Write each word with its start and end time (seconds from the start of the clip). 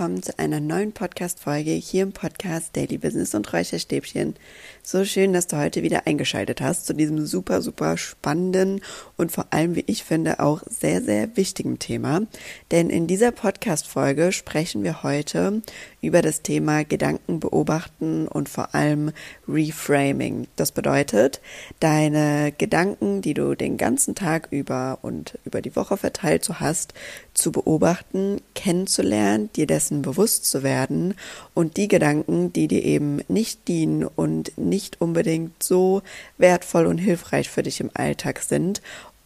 willkommen 0.00 0.22
zu 0.22 0.38
einer 0.38 0.60
neuen 0.60 0.92
Podcast-Folge 0.92 1.72
hier 1.72 2.04
im 2.04 2.12
Podcast 2.12 2.74
Daily 2.74 2.96
Business 2.96 3.34
und 3.34 3.52
Räucherstäbchen. 3.52 4.34
So 4.82 5.04
schön, 5.04 5.34
dass 5.34 5.46
du 5.46 5.58
heute 5.58 5.82
wieder 5.82 6.06
eingeschaltet 6.06 6.62
hast 6.62 6.86
zu 6.86 6.94
diesem 6.94 7.26
super, 7.26 7.60
super 7.60 7.98
spannenden 7.98 8.80
und 9.18 9.30
vor 9.30 9.46
allem, 9.50 9.76
wie 9.76 9.84
ich 9.86 10.04
finde, 10.04 10.40
auch 10.40 10.62
sehr, 10.68 11.02
sehr 11.02 11.36
wichtigen 11.36 11.78
Thema. 11.78 12.22
Denn 12.70 12.88
in 12.88 13.06
dieser 13.06 13.30
Podcast-Folge 13.30 14.32
sprechen 14.32 14.82
wir 14.82 15.02
heute 15.02 15.60
über 16.00 16.22
das 16.22 16.40
Thema 16.42 16.82
Gedanken 16.82 17.40
beobachten 17.40 18.26
und 18.26 18.48
vor 18.48 18.74
allem 18.74 19.12
Reframing. 19.46 20.48
Das 20.56 20.72
bedeutet, 20.72 21.40
deine 21.78 22.50
Gedanken, 22.56 23.20
die 23.20 23.34
du 23.34 23.54
den 23.54 23.76
ganzen 23.76 24.14
Tag 24.14 24.48
über 24.50 24.98
und 25.02 25.38
über 25.44 25.60
die 25.60 25.76
Woche 25.76 25.98
verteilt 25.98 26.42
so 26.42 26.58
hast, 26.58 26.94
zu 27.34 27.52
beobachten, 27.52 28.40
kennenzulernen, 28.54 29.50
dir 29.54 29.66
dessen 29.66 30.00
bewusst 30.02 30.46
zu 30.46 30.62
werden 30.62 31.14
und 31.54 31.76
die 31.76 31.86
Gedanken, 31.86 32.52
die 32.52 32.66
dir 32.66 32.82
eben 32.82 33.20
nicht 33.28 33.68
dienen 33.68 34.04
und 34.04 34.56
nicht 34.56 34.69
unbedingt 35.00 35.62
so 35.62 36.02
wertvoll 36.38 36.86
und 36.86 36.98
hilfreich 36.98 37.50
für 37.50 37.62
dich 37.62 37.80
im 37.80 37.90
Alltag 37.94 38.40
sind, 38.40 38.80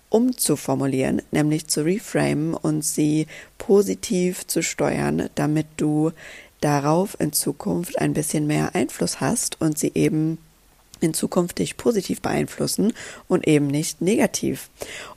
umzuformulieren, 0.08 1.22
nämlich 1.32 1.66
zu 1.66 1.84
reframen 1.84 2.54
und 2.54 2.84
sie 2.84 3.26
positiv 3.58 4.46
zu 4.46 4.62
steuern, 4.62 5.28
damit 5.34 5.66
du 5.76 6.12
darauf 6.60 7.18
in 7.20 7.32
Zukunft 7.32 7.98
ein 7.98 8.14
bisschen 8.14 8.46
mehr 8.46 8.74
Einfluss 8.74 9.20
hast 9.20 9.60
und 9.60 9.78
sie 9.78 9.92
eben 9.94 10.38
in 11.00 11.14
Zukunft 11.14 11.58
dich 11.58 11.76
positiv 11.76 12.22
beeinflussen 12.22 12.92
und 13.28 13.46
eben 13.46 13.66
nicht 13.66 14.00
negativ. 14.00 14.70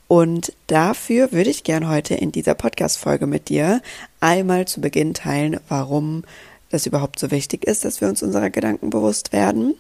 Und 0.07 0.53
dafür 0.67 1.31
würde 1.31 1.49
ich 1.49 1.63
gern 1.63 1.87
heute 1.87 2.15
in 2.15 2.31
dieser 2.31 2.55
Podcast-Folge 2.55 3.27
mit 3.27 3.49
dir 3.49 3.81
einmal 4.19 4.67
zu 4.67 4.81
Beginn 4.81 5.13
teilen, 5.13 5.59
warum 5.69 6.23
das 6.69 6.85
überhaupt 6.85 7.19
so 7.19 7.31
wichtig 7.31 7.65
ist, 7.65 7.85
dass 7.85 8.01
wir 8.01 8.09
uns 8.09 8.23
unserer 8.23 8.49
Gedanken 8.49 8.89
bewusst 8.89 9.31
werden, 9.31 9.75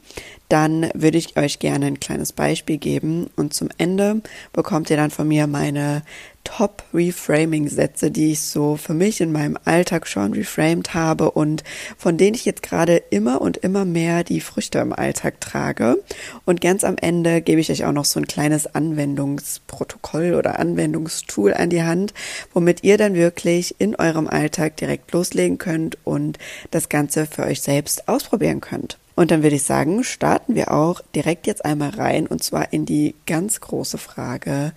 dann 0.49 0.89
würde 0.93 1.17
ich 1.17 1.37
euch 1.37 1.59
gerne 1.59 1.87
ein 1.87 1.99
kleines 1.99 2.31
Beispiel 2.31 2.77
geben 2.77 3.29
und 3.35 3.53
zum 3.53 3.69
Ende 3.77 4.21
bekommt 4.53 4.89
ihr 4.89 4.97
dann 4.97 5.11
von 5.11 5.27
mir 5.27 5.47
meine 5.47 6.03
Top-Reframing-Sätze, 6.45 8.09
die 8.09 8.31
ich 8.31 8.39
so 8.39 8.77
für 8.77 8.93
mich 8.93 9.19
in 9.19 9.33
meinem 9.33 9.57
Alltag 9.65 10.07
schon 10.07 10.33
reframed 10.33 10.93
habe 10.93 11.31
und 11.31 11.65
von 11.97 12.17
denen 12.17 12.35
ich 12.35 12.45
jetzt 12.45 12.63
gerade 12.63 12.95
immer 12.95 13.41
und 13.41 13.57
immer 13.57 13.83
mehr 13.83 14.23
die 14.23 14.39
Früchte 14.39 14.79
im 14.79 14.93
Alltag 14.93 15.41
trage. 15.41 16.01
Und 16.45 16.61
ganz 16.61 16.85
am 16.85 16.95
Ende 16.95 17.41
gebe 17.41 17.59
ich 17.59 17.69
euch 17.69 17.83
auch 17.83 17.91
noch 17.91 18.05
so 18.05 18.21
ein 18.21 18.27
kleines 18.27 18.73
Anwendungsprotokoll 18.73 20.35
oder 20.35 20.57
Anwendungstool 20.57 21.53
an 21.53 21.69
die 21.69 21.83
Hand, 21.83 22.13
womit 22.53 22.81
ihr 22.83 22.97
dann 22.97 23.13
wirklich 23.13 23.75
in 23.79 23.95
eurem 23.95 24.27
Alltag 24.27 24.77
direkt 24.77 25.11
loslegen 25.11 25.57
könnt 25.57 25.97
und 26.05 26.39
das 26.71 26.87
Ganze 26.87 27.25
für 27.25 27.43
euch 27.43 27.61
selbst 27.61 28.07
ausprobieren 28.07 28.61
könnt. 28.61 28.97
Und 29.17 29.31
dann 29.31 29.41
würde 29.41 29.55
ich 29.55 29.63
sagen, 29.63 30.03
starten 30.03 30.53
wir 30.53 30.71
auch 30.71 31.01
direkt 31.15 31.47
jetzt 31.47 31.65
einmal 31.65 31.89
rein 31.89 32.27
und 32.27 32.43
zwar 32.43 32.71
in 32.71 32.85
die 32.85 33.15
ganz 33.25 33.59
große 33.59 33.97
Frage, 33.97 34.73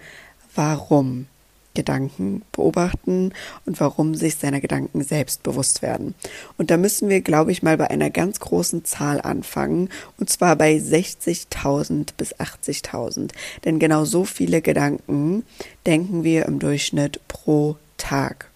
warum 0.54 1.26
Gedanken 1.74 2.40
beobachten 2.50 3.34
und 3.66 3.80
warum 3.80 4.14
sich 4.14 4.36
seiner 4.36 4.62
Gedanken 4.62 5.04
selbst 5.04 5.42
bewusst 5.42 5.82
werden. 5.82 6.14
Und 6.56 6.70
da 6.70 6.78
müssen 6.78 7.10
wir, 7.10 7.20
glaube 7.20 7.52
ich, 7.52 7.62
mal 7.62 7.76
bei 7.76 7.90
einer 7.90 8.08
ganz 8.08 8.40
großen 8.40 8.86
Zahl 8.86 9.20
anfangen, 9.20 9.90
und 10.18 10.30
zwar 10.30 10.56
bei 10.56 10.74
60.000 10.76 12.14
bis 12.16 12.34
80.000. 12.36 13.32
Denn 13.66 13.78
genau 13.78 14.06
so 14.06 14.24
viele 14.24 14.62
Gedanken 14.62 15.44
denken 15.84 16.24
wir 16.24 16.46
im 16.46 16.60
Durchschnitt 16.60 17.20
pro 17.28 17.76
Tag. 17.98 18.49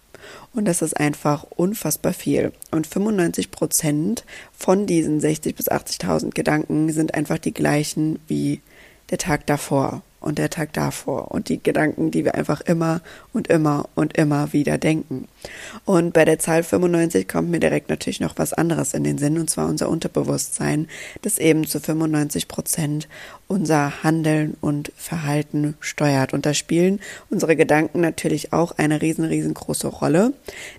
Und 0.54 0.66
das 0.66 0.82
ist 0.82 0.98
einfach 0.98 1.44
unfassbar 1.50 2.12
viel. 2.12 2.52
Und 2.70 2.86
95 2.86 3.50
Prozent 3.50 4.24
von 4.56 4.86
diesen 4.86 5.20
60 5.20 5.56
bis 5.56 5.68
80.000 5.68 6.30
Gedanken 6.30 6.92
sind 6.92 7.14
einfach 7.14 7.38
die 7.38 7.52
gleichen 7.52 8.20
wie 8.28 8.60
der 9.10 9.18
Tag 9.18 9.46
davor 9.46 10.02
und 10.24 10.38
der 10.38 10.50
Tag 10.50 10.72
davor 10.72 11.30
und 11.30 11.48
die 11.48 11.62
Gedanken, 11.62 12.10
die 12.10 12.24
wir 12.24 12.34
einfach 12.34 12.62
immer 12.62 13.02
und 13.32 13.48
immer 13.48 13.88
und 13.94 14.16
immer 14.16 14.52
wieder 14.52 14.78
denken. 14.78 15.28
Und 15.84 16.14
bei 16.14 16.24
der 16.24 16.38
Zahl 16.38 16.62
95 16.62 17.28
kommt 17.28 17.50
mir 17.50 17.60
direkt 17.60 17.90
natürlich 17.90 18.20
noch 18.20 18.38
was 18.38 18.54
anderes 18.54 18.94
in 18.94 19.04
den 19.04 19.18
Sinn, 19.18 19.38
und 19.38 19.50
zwar 19.50 19.68
unser 19.68 19.88
Unterbewusstsein, 19.88 20.88
das 21.22 21.38
eben 21.38 21.66
zu 21.66 21.78
95 21.78 22.48
Prozent 22.48 23.08
unser 23.48 24.02
Handeln 24.02 24.56
und 24.62 24.92
Verhalten 24.96 25.74
steuert. 25.80 26.32
Und 26.32 26.46
da 26.46 26.54
spielen 26.54 27.00
unsere 27.28 27.54
Gedanken 27.54 28.00
natürlich 28.00 28.52
auch 28.52 28.72
eine 28.78 29.02
riesen, 29.02 29.24
riesengroße 29.24 29.88
Rolle, 29.88 30.32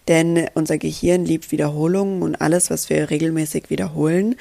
denn 0.08 0.48
unser 0.56 0.80
Gehirn 0.80 1.24
liebt 1.24 1.52
Wiederholungen 1.52 2.24
und 2.24 2.42
alles, 2.42 2.72
was 2.72 2.90
wir 2.90 3.12
regelmäßig 3.12 3.70
wiederholen, 3.70 4.36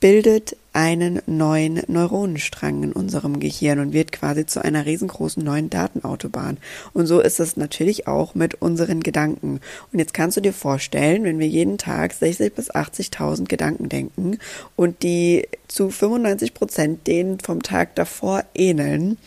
bildet 0.00 0.56
einen 0.78 1.20
neuen 1.26 1.82
Neuronenstrang 1.88 2.84
in 2.84 2.92
unserem 2.92 3.40
Gehirn 3.40 3.80
und 3.80 3.92
wird 3.92 4.12
quasi 4.12 4.46
zu 4.46 4.64
einer 4.64 4.86
riesengroßen 4.86 5.42
neuen 5.42 5.70
Datenautobahn. 5.70 6.58
Und 6.92 7.08
so 7.08 7.18
ist 7.18 7.40
es 7.40 7.56
natürlich 7.56 8.06
auch 8.06 8.36
mit 8.36 8.62
unseren 8.62 9.02
Gedanken. 9.02 9.58
Und 9.92 9.98
jetzt 9.98 10.14
kannst 10.14 10.36
du 10.36 10.40
dir 10.40 10.52
vorstellen, 10.52 11.24
wenn 11.24 11.40
wir 11.40 11.48
jeden 11.48 11.78
Tag 11.78 12.12
60 12.12 12.54
bis 12.54 12.70
80.000 12.70 13.48
Gedanken 13.48 13.88
denken 13.88 14.38
und 14.76 15.02
die 15.02 15.48
zu 15.66 15.90
95 15.90 16.54
Prozent 16.54 17.08
denen 17.08 17.40
vom 17.40 17.60
Tag 17.64 17.96
davor 17.96 18.44
ähneln, 18.54 19.18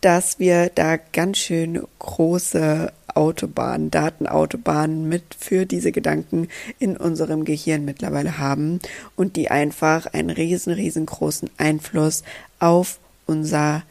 dass 0.00 0.38
wir 0.38 0.70
da 0.74 0.96
ganz 0.96 1.36
schön 1.36 1.82
große 1.98 2.90
Autobahnen, 3.14 3.90
Datenautobahnen 3.90 5.08
mit 5.08 5.22
für 5.38 5.66
diese 5.66 5.92
Gedanken 5.92 6.48
in 6.78 6.96
unserem 6.96 7.44
Gehirn 7.44 7.84
mittlerweile 7.84 8.38
haben 8.38 8.80
und 9.16 9.36
die 9.36 9.50
einfach 9.50 10.06
einen 10.06 10.30
riesen, 10.30 10.72
riesengroßen 10.72 11.50
Einfluss 11.56 12.22
auf 12.58 12.98
unser 13.26 13.82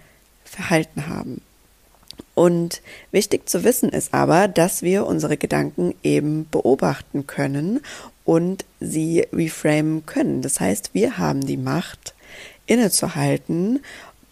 Verhalten 0.44 1.08
haben. 1.08 1.42
Und 2.36 2.82
wichtig 3.12 3.48
zu 3.48 3.64
wissen 3.64 3.90
ist 3.90 4.14
aber, 4.14 4.48
dass 4.48 4.82
wir 4.82 5.06
unsere 5.06 5.38
Gedanken 5.38 5.94
eben 6.04 6.48
beobachten 6.50 7.28
können 7.28 7.82
und 8.26 8.66
sie 8.80 9.28
reframen 9.32 10.06
können. 10.06 10.42
Das 10.42 10.60
heißt, 10.60 10.94
wir 10.94 11.18
haben 11.18 11.46
die 11.46 11.58
Macht, 11.58 12.16
innezuhalten 12.66 13.82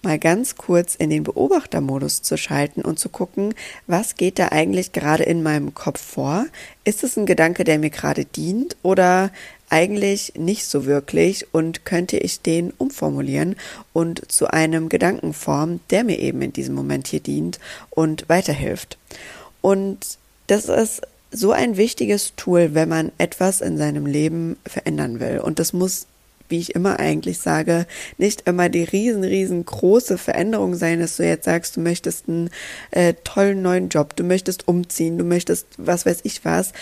mal 0.03 0.19
ganz 0.19 0.55
kurz 0.55 0.95
in 0.95 1.09
den 1.09 1.23
Beobachtermodus 1.23 2.21
zu 2.21 2.37
schalten 2.37 2.81
und 2.81 2.99
zu 2.99 3.09
gucken, 3.09 3.53
was 3.87 4.15
geht 4.15 4.39
da 4.39 4.47
eigentlich 4.47 4.91
gerade 4.91 5.23
in 5.23 5.43
meinem 5.43 5.73
Kopf 5.73 6.01
vor? 6.01 6.45
Ist 6.83 7.03
es 7.03 7.17
ein 7.17 7.25
Gedanke, 7.25 7.63
der 7.63 7.79
mir 7.79 7.89
gerade 7.89 8.25
dient 8.25 8.77
oder 8.81 9.31
eigentlich 9.69 10.33
nicht 10.35 10.65
so 10.65 10.85
wirklich 10.85 11.53
und 11.53 11.85
könnte 11.85 12.17
ich 12.17 12.41
den 12.41 12.71
umformulieren 12.77 13.55
und 13.93 14.29
zu 14.29 14.47
einem 14.47 14.89
Gedanken 14.89 15.33
formen, 15.33 15.79
der 15.89 16.03
mir 16.03 16.19
eben 16.19 16.41
in 16.41 16.51
diesem 16.51 16.75
Moment 16.75 17.07
hier 17.07 17.21
dient 17.21 17.59
und 17.89 18.27
weiterhilft. 18.27 18.97
Und 19.61 20.17
das 20.47 20.65
ist 20.65 21.01
so 21.31 21.51
ein 21.51 21.77
wichtiges 21.77 22.33
Tool, 22.35 22.73
wenn 22.73 22.89
man 22.89 23.11
etwas 23.17 23.61
in 23.61 23.77
seinem 23.77 24.05
Leben 24.05 24.57
verändern 24.65 25.21
will. 25.21 25.39
Und 25.39 25.59
das 25.59 25.71
muss 25.71 26.07
wie 26.51 26.59
ich 26.59 26.75
immer 26.75 26.99
eigentlich 26.99 27.39
sage, 27.39 27.87
nicht 28.17 28.47
immer 28.47 28.69
die 28.69 28.83
riesen, 28.83 29.23
riesengroße 29.23 30.17
Veränderung 30.17 30.75
sein, 30.75 30.99
dass 30.99 31.17
du 31.17 31.25
jetzt 31.25 31.45
sagst, 31.45 31.77
du 31.77 31.81
möchtest 31.81 32.27
einen 32.27 32.49
äh, 32.91 33.13
tollen 33.23 33.61
neuen 33.61 33.89
Job, 33.89 34.15
du 34.15 34.23
möchtest 34.23 34.67
umziehen, 34.67 35.17
du 35.17 35.23
möchtest 35.23 35.67
was 35.77 36.05
weiß 36.05 36.19
ich 36.23 36.45
was. 36.45 36.73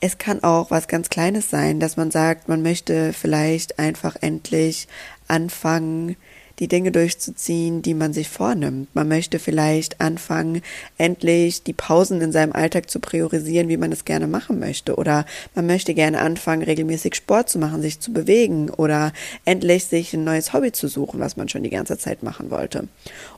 Es 0.00 0.18
kann 0.18 0.42
auch 0.42 0.72
was 0.72 0.88
ganz 0.88 1.10
Kleines 1.10 1.48
sein, 1.48 1.78
dass 1.78 1.96
man 1.96 2.10
sagt, 2.10 2.48
man 2.48 2.62
möchte 2.62 3.12
vielleicht 3.12 3.78
einfach 3.78 4.16
endlich 4.20 4.88
anfangen, 5.28 6.16
die 6.58 6.68
Dinge 6.68 6.92
durchzuziehen, 6.92 7.82
die 7.82 7.94
man 7.94 8.12
sich 8.12 8.28
vornimmt. 8.28 8.94
Man 8.94 9.08
möchte 9.08 9.38
vielleicht 9.38 10.00
anfangen, 10.00 10.62
endlich 10.98 11.62
die 11.62 11.72
Pausen 11.72 12.20
in 12.20 12.32
seinem 12.32 12.52
Alltag 12.52 12.90
zu 12.90 13.00
priorisieren, 13.00 13.68
wie 13.68 13.76
man 13.76 13.92
es 13.92 14.04
gerne 14.04 14.26
machen 14.26 14.58
möchte. 14.58 14.96
Oder 14.96 15.24
man 15.54 15.66
möchte 15.66 15.94
gerne 15.94 16.20
anfangen, 16.20 16.62
regelmäßig 16.62 17.14
Sport 17.14 17.48
zu 17.48 17.58
machen, 17.58 17.82
sich 17.82 18.00
zu 18.00 18.12
bewegen 18.12 18.70
oder 18.70 19.12
endlich 19.44 19.84
sich 19.84 20.12
ein 20.14 20.24
neues 20.24 20.52
Hobby 20.52 20.72
zu 20.72 20.88
suchen, 20.88 21.20
was 21.20 21.36
man 21.36 21.48
schon 21.48 21.62
die 21.62 21.70
ganze 21.70 21.98
Zeit 21.98 22.22
machen 22.22 22.50
wollte. 22.50 22.88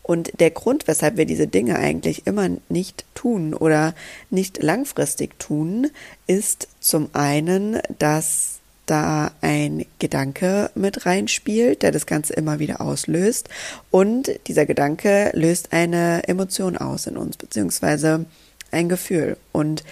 Und 0.03 0.39
der 0.41 0.51
Grund, 0.51 0.87
weshalb 0.87 1.17
wir 1.17 1.25
diese 1.25 1.47
Dinge 1.47 1.79
eigentlich 1.79 2.27
immer 2.27 2.49
nicht 2.69 3.05
tun 3.15 3.55
oder 3.55 3.95
nicht 4.31 4.63
langfristig 4.63 5.39
tun, 5.39 5.91
ist 6.27 6.69
zum 6.81 7.09
einen, 7.15 7.79
dass 7.99 8.54
da 8.87 9.31
ein 9.41 9.87
Gedanke 9.99 10.71
mit 10.75 11.07
reinspielt, 11.07 11.83
der 11.83 11.93
das 11.93 12.07
Ganze 12.07 12.35
immer 12.35 12.59
wieder 12.59 12.81
auslöst. 12.81 13.49
Und 13.91 14.31
dieser 14.47 14.67
Gedanke 14.67 15.31
löst 15.35 15.73
eine 15.73 16.27
Emotion 16.29 16.77
aus 16.77 17.07
in 17.07 17.17
uns, 17.17 17.37
beziehungsweise 17.37 18.27
ein 18.71 18.89
Gefühl. 18.89 19.37
Und 19.53 19.85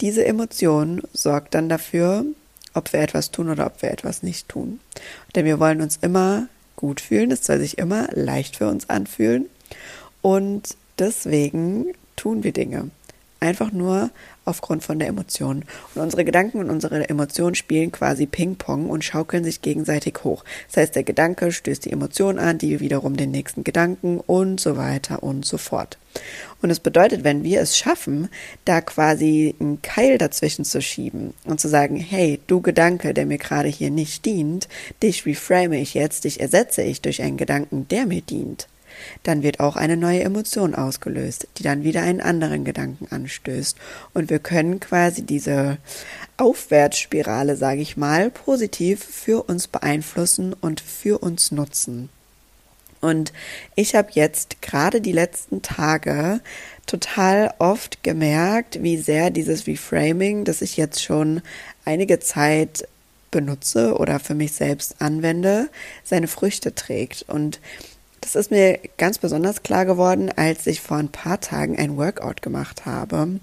diese 0.00 0.24
Emotion 0.24 1.02
sorgt 1.12 1.54
dann 1.54 1.68
dafür, 1.68 2.24
ob 2.74 2.92
wir 2.92 3.00
etwas 3.00 3.30
tun 3.30 3.50
oder 3.50 3.66
ob 3.66 3.82
wir 3.82 3.90
etwas 3.90 4.22
nicht 4.22 4.48
tun. 4.48 4.80
Denn 5.34 5.44
wir 5.44 5.60
wollen 5.60 5.80
uns 5.80 5.98
immer 6.00 6.46
gut 6.76 7.00
fühlen, 7.00 7.30
es 7.30 7.44
soll 7.44 7.58
sich 7.58 7.78
immer 7.78 8.08
leicht 8.12 8.56
für 8.56 8.68
uns 8.68 8.88
anfühlen. 8.88 9.46
Und 10.22 10.76
deswegen 10.98 11.86
tun 12.16 12.42
wir 12.42 12.52
Dinge. 12.52 12.90
Einfach 13.38 13.72
nur 13.72 14.10
aufgrund 14.44 14.82
von 14.82 14.98
der 14.98 15.08
Emotion. 15.08 15.64
Und 15.94 16.02
unsere 16.02 16.24
Gedanken 16.24 16.58
und 16.58 16.70
unsere 16.70 17.08
Emotionen 17.08 17.54
spielen 17.54 17.92
quasi 17.92 18.26
Ping-Pong 18.26 18.88
und 18.88 19.04
schaukeln 19.04 19.44
sich 19.44 19.62
gegenseitig 19.62 20.18
hoch. 20.24 20.44
Das 20.68 20.78
heißt, 20.78 20.96
der 20.96 21.04
Gedanke 21.04 21.52
stößt 21.52 21.84
die 21.84 21.92
Emotion 21.92 22.38
an, 22.38 22.58
die 22.58 22.80
wiederum 22.80 23.16
den 23.16 23.30
nächsten 23.30 23.64
Gedanken 23.64 24.20
und 24.20 24.60
so 24.60 24.76
weiter 24.76 25.22
und 25.22 25.44
so 25.44 25.58
fort. 25.58 25.98
Und 26.62 26.70
es 26.70 26.80
bedeutet, 26.80 27.24
wenn 27.24 27.44
wir 27.44 27.60
es 27.60 27.76
schaffen, 27.76 28.28
da 28.64 28.80
quasi 28.80 29.54
einen 29.60 29.80
Keil 29.82 30.18
dazwischen 30.18 30.64
zu 30.64 30.82
schieben 30.82 31.34
und 31.44 31.60
zu 31.60 31.68
sagen, 31.68 31.96
hey, 31.96 32.40
du 32.46 32.60
Gedanke, 32.60 33.14
der 33.14 33.26
mir 33.26 33.38
gerade 33.38 33.68
hier 33.68 33.90
nicht 33.90 34.24
dient, 34.24 34.68
dich 35.02 35.24
reframe 35.24 35.80
ich 35.80 35.94
jetzt, 35.94 36.24
dich 36.24 36.40
ersetze 36.40 36.82
ich 36.82 37.00
durch 37.00 37.22
einen 37.22 37.36
Gedanken, 37.36 37.86
der 37.88 38.06
mir 38.06 38.22
dient 38.22 38.66
dann 39.22 39.42
wird 39.42 39.60
auch 39.60 39.76
eine 39.76 39.96
neue 39.96 40.22
Emotion 40.22 40.74
ausgelöst, 40.74 41.48
die 41.58 41.62
dann 41.62 41.84
wieder 41.84 42.02
einen 42.02 42.20
anderen 42.20 42.64
Gedanken 42.64 43.06
anstößt. 43.10 43.76
Und 44.14 44.30
wir 44.30 44.38
können 44.38 44.80
quasi 44.80 45.22
diese 45.22 45.78
Aufwärtsspirale, 46.36 47.56
sage 47.56 47.80
ich 47.80 47.96
mal, 47.96 48.30
positiv 48.30 49.04
für 49.04 49.42
uns 49.48 49.68
beeinflussen 49.68 50.54
und 50.54 50.80
für 50.80 51.18
uns 51.18 51.52
nutzen. 51.52 52.08
Und 53.00 53.32
ich 53.74 53.94
habe 53.94 54.08
jetzt 54.12 54.60
gerade 54.60 55.00
die 55.00 55.12
letzten 55.12 55.62
Tage 55.62 56.40
total 56.86 57.54
oft 57.58 58.02
gemerkt, 58.02 58.82
wie 58.82 58.98
sehr 58.98 59.30
dieses 59.30 59.66
Reframing, 59.66 60.44
das 60.44 60.60
ich 60.60 60.76
jetzt 60.76 61.02
schon 61.02 61.40
einige 61.84 62.20
Zeit 62.20 62.86
benutze 63.30 63.94
oder 63.96 64.18
für 64.18 64.34
mich 64.34 64.52
selbst 64.52 64.96
anwende, 65.00 65.70
seine 66.04 66.28
Früchte 66.28 66.74
trägt. 66.74 67.22
Und 67.28 67.60
das 68.20 68.34
ist 68.34 68.50
mir 68.50 68.78
ganz 68.98 69.18
besonders 69.18 69.62
klar 69.62 69.86
geworden, 69.86 70.30
als 70.34 70.66
ich 70.66 70.80
vor 70.80 70.98
ein 70.98 71.08
paar 71.08 71.40
Tagen 71.40 71.78
ein 71.78 71.96
Workout 71.96 72.42
gemacht 72.42 72.86
habe. 72.86 73.40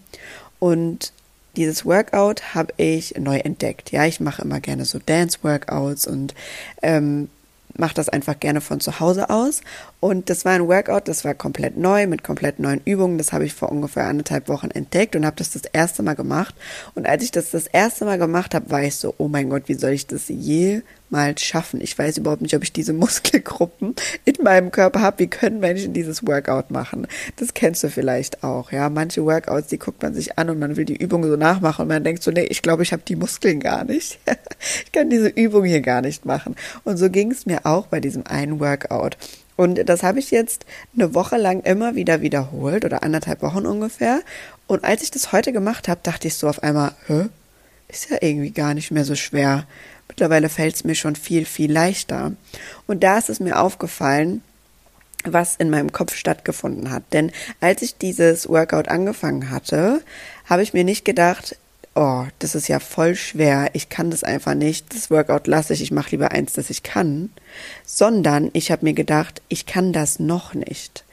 Und 0.60 1.14
dieses 1.56 1.86
Workout 1.86 2.54
habe 2.54 2.74
ich 2.78 3.16
neu 3.18 3.38
entdeckt. 3.38 3.92
Ja, 3.92 4.06
ich 4.06 4.20
mache 4.20 4.44
immer 4.44 4.60
gerne 4.60 4.86
so 4.86 5.00
Dance-Workouts 5.04 6.06
und 6.06 6.36
ähm, 6.82 7.30
mache 7.76 7.96
das 7.96 8.10
einfach 8.10 8.40
gerne 8.40 8.62
von 8.62 8.80
zu 8.80 9.00
Hause 9.00 9.30
aus. 9.30 9.62
Und 10.00 10.30
das 10.30 10.46
war 10.46 10.54
ein 10.54 10.68
Workout, 10.68 11.08
das 11.08 11.26
war 11.26 11.34
komplett 11.34 11.76
neu, 11.76 12.06
mit 12.06 12.24
komplett 12.24 12.60
neuen 12.60 12.82
Übungen. 12.86 13.18
Das 13.18 13.34
habe 13.34 13.46
ich 13.46 13.56
vor 13.56 13.72
ungefähr 13.72 14.06
anderthalb 14.06 14.48
Wochen 14.48 14.70
entdeckt 14.70 15.16
und 15.16 15.26
habe 15.26 15.38
das 15.38 15.50
das 15.50 15.64
erste 15.66 16.04
Mal 16.04 16.14
gemacht. 16.14 16.54
Und 16.94 17.08
als 17.08 17.24
ich 17.24 17.32
das 17.32 17.50
das 17.50 17.66
erste 17.66 18.06
Mal 18.06 18.20
gemacht 18.20 18.54
habe, 18.54 18.70
war 18.70 18.84
ich 18.84 18.96
so, 18.96 19.16
oh 19.18 19.28
mein 19.28 19.50
Gott, 19.50 19.64
wie 19.66 19.74
soll 19.74 19.92
ich 19.92 20.06
das 20.06 20.26
jemals 20.28 21.42
schaffen? 21.42 21.82
Ich 21.82 21.98
weiß 21.98 22.20
überhaupt 22.20 22.44
nicht, 22.44 22.56
ob 22.56 22.62
ich 22.62 22.72
diese 22.72 22.94
Muskelgruppen 23.08 23.96
in 24.24 24.36
meinem 24.44 24.70
Körper 24.70 25.02
habe. 25.02 25.18
Wie 25.18 25.28
können 25.28 25.60
Menschen 25.60 25.94
dieses 25.94 26.28
Workout 26.28 26.70
machen? 26.70 27.08
Das 27.38 27.56
kennst 27.56 27.84
du 27.84 27.90
vielleicht 27.90 28.44
auch, 28.44 28.72
ja. 28.72 28.92
Manche 28.92 29.26
Workouts, 29.26 29.70
die 29.70 29.80
guckt 29.80 30.04
man 30.04 30.14
sich 30.14 30.38
an 30.38 30.52
und 30.52 30.60
man 30.60 30.78
will 30.78 30.86
die 30.86 30.98
Übung 30.98 31.24
so 31.24 31.38
nachmachen 31.38 31.82
und 31.82 31.88
man 31.88 32.04
denkt 32.04 32.22
so, 32.22 32.30
nee, 32.30 32.46
ich 32.46 32.62
glaube, 32.62 32.84
ich 32.84 32.94
habe 32.94 33.02
die 33.08 33.16
Muskeln 33.16 33.60
gar 33.60 33.84
nicht. 33.84 34.20
ich 34.86 34.92
kann 34.92 35.10
diese 35.10 35.30
Übung 35.30 35.64
hier 35.64 35.82
gar 35.82 36.02
nicht 36.04 36.24
machen. 36.24 36.56
Und 36.84 36.98
so 36.98 37.10
ging 37.10 37.32
es 37.32 37.48
mir 37.48 37.66
auch 37.66 37.88
bei 37.88 38.00
diesem 38.00 38.28
einen 38.28 38.60
Workout. 38.60 39.18
Und 39.58 39.90
das 39.90 40.04
habe 40.04 40.20
ich 40.20 40.32
jetzt 40.32 40.66
eine 40.96 41.14
Woche 41.14 41.36
lang 41.36 41.62
immer 41.62 41.96
wieder 41.96 42.22
wiederholt 42.22 42.86
oder 42.86 43.04
anderthalb 43.04 43.42
Wochen 43.42 43.66
ungefähr. 43.66 44.22
Und 44.68 44.86
als 44.86 45.02
ich 45.02 45.12
das 45.12 45.34
heute 45.34 45.52
gemacht 45.52 45.90
habe, 45.90 46.00
dachte 46.04 46.28
ich 46.30 46.36
so 46.36 46.48
auf 46.48 46.64
einmal, 46.64 46.94
hä? 47.08 47.26
Ist 47.90 48.10
ja 48.10 48.18
irgendwie 48.22 48.52
gar 48.52 48.74
nicht 48.74 48.92
mehr 48.92 49.06
so 49.06 49.16
schwer. 49.16 49.66
Mittlerweile 50.08 50.50
fällt 50.50 50.76
es 50.76 50.84
mir 50.84 50.96
schon 50.96 51.16
viel, 51.16 51.46
viel 51.46 51.72
leichter. 51.72 52.34
Und 52.86 53.04
da 53.04 53.18
ist 53.18 53.30
es 53.30 53.40
mir 53.40 53.60
aufgefallen, 53.60 54.42
was 55.24 55.56
in 55.56 55.70
meinem 55.70 55.92
Kopf 55.92 56.16
stattgefunden 56.16 56.92
hat. 56.92 57.04
Denn 57.14 57.32
als 57.60 57.82
ich 57.82 57.98
dieses 57.98 58.48
Workout 58.50 58.90
angefangen 58.90 59.50
hatte, 59.50 60.02
habe 60.46 60.64
ich 60.64 60.74
mir 60.74 60.84
nicht 60.84 61.06
gedacht, 61.06 61.58
oh, 61.98 62.26
das 62.38 62.54
ist 62.54 62.68
ja 62.68 62.80
voll 62.80 63.16
schwer, 63.16 63.72
ich 63.74 63.90
kann 63.90 64.12
das 64.12 64.24
einfach 64.24 64.54
nicht, 64.54 64.94
das 64.94 65.10
Workout 65.10 65.48
lasse 65.48 65.74
ich, 65.74 65.82
ich 65.82 65.92
mache 65.92 66.12
lieber 66.12 66.32
eins, 66.32 66.54
das 66.54 66.70
ich 66.70 66.84
kann, 66.84 67.32
sondern 67.84 68.52
ich 68.54 68.72
habe 68.72 68.86
mir 68.86 68.94
gedacht, 68.94 69.42
ich 69.50 69.66
kann 69.66 69.94
das 69.94 70.20
noch 70.20 70.54
nicht 70.54 71.04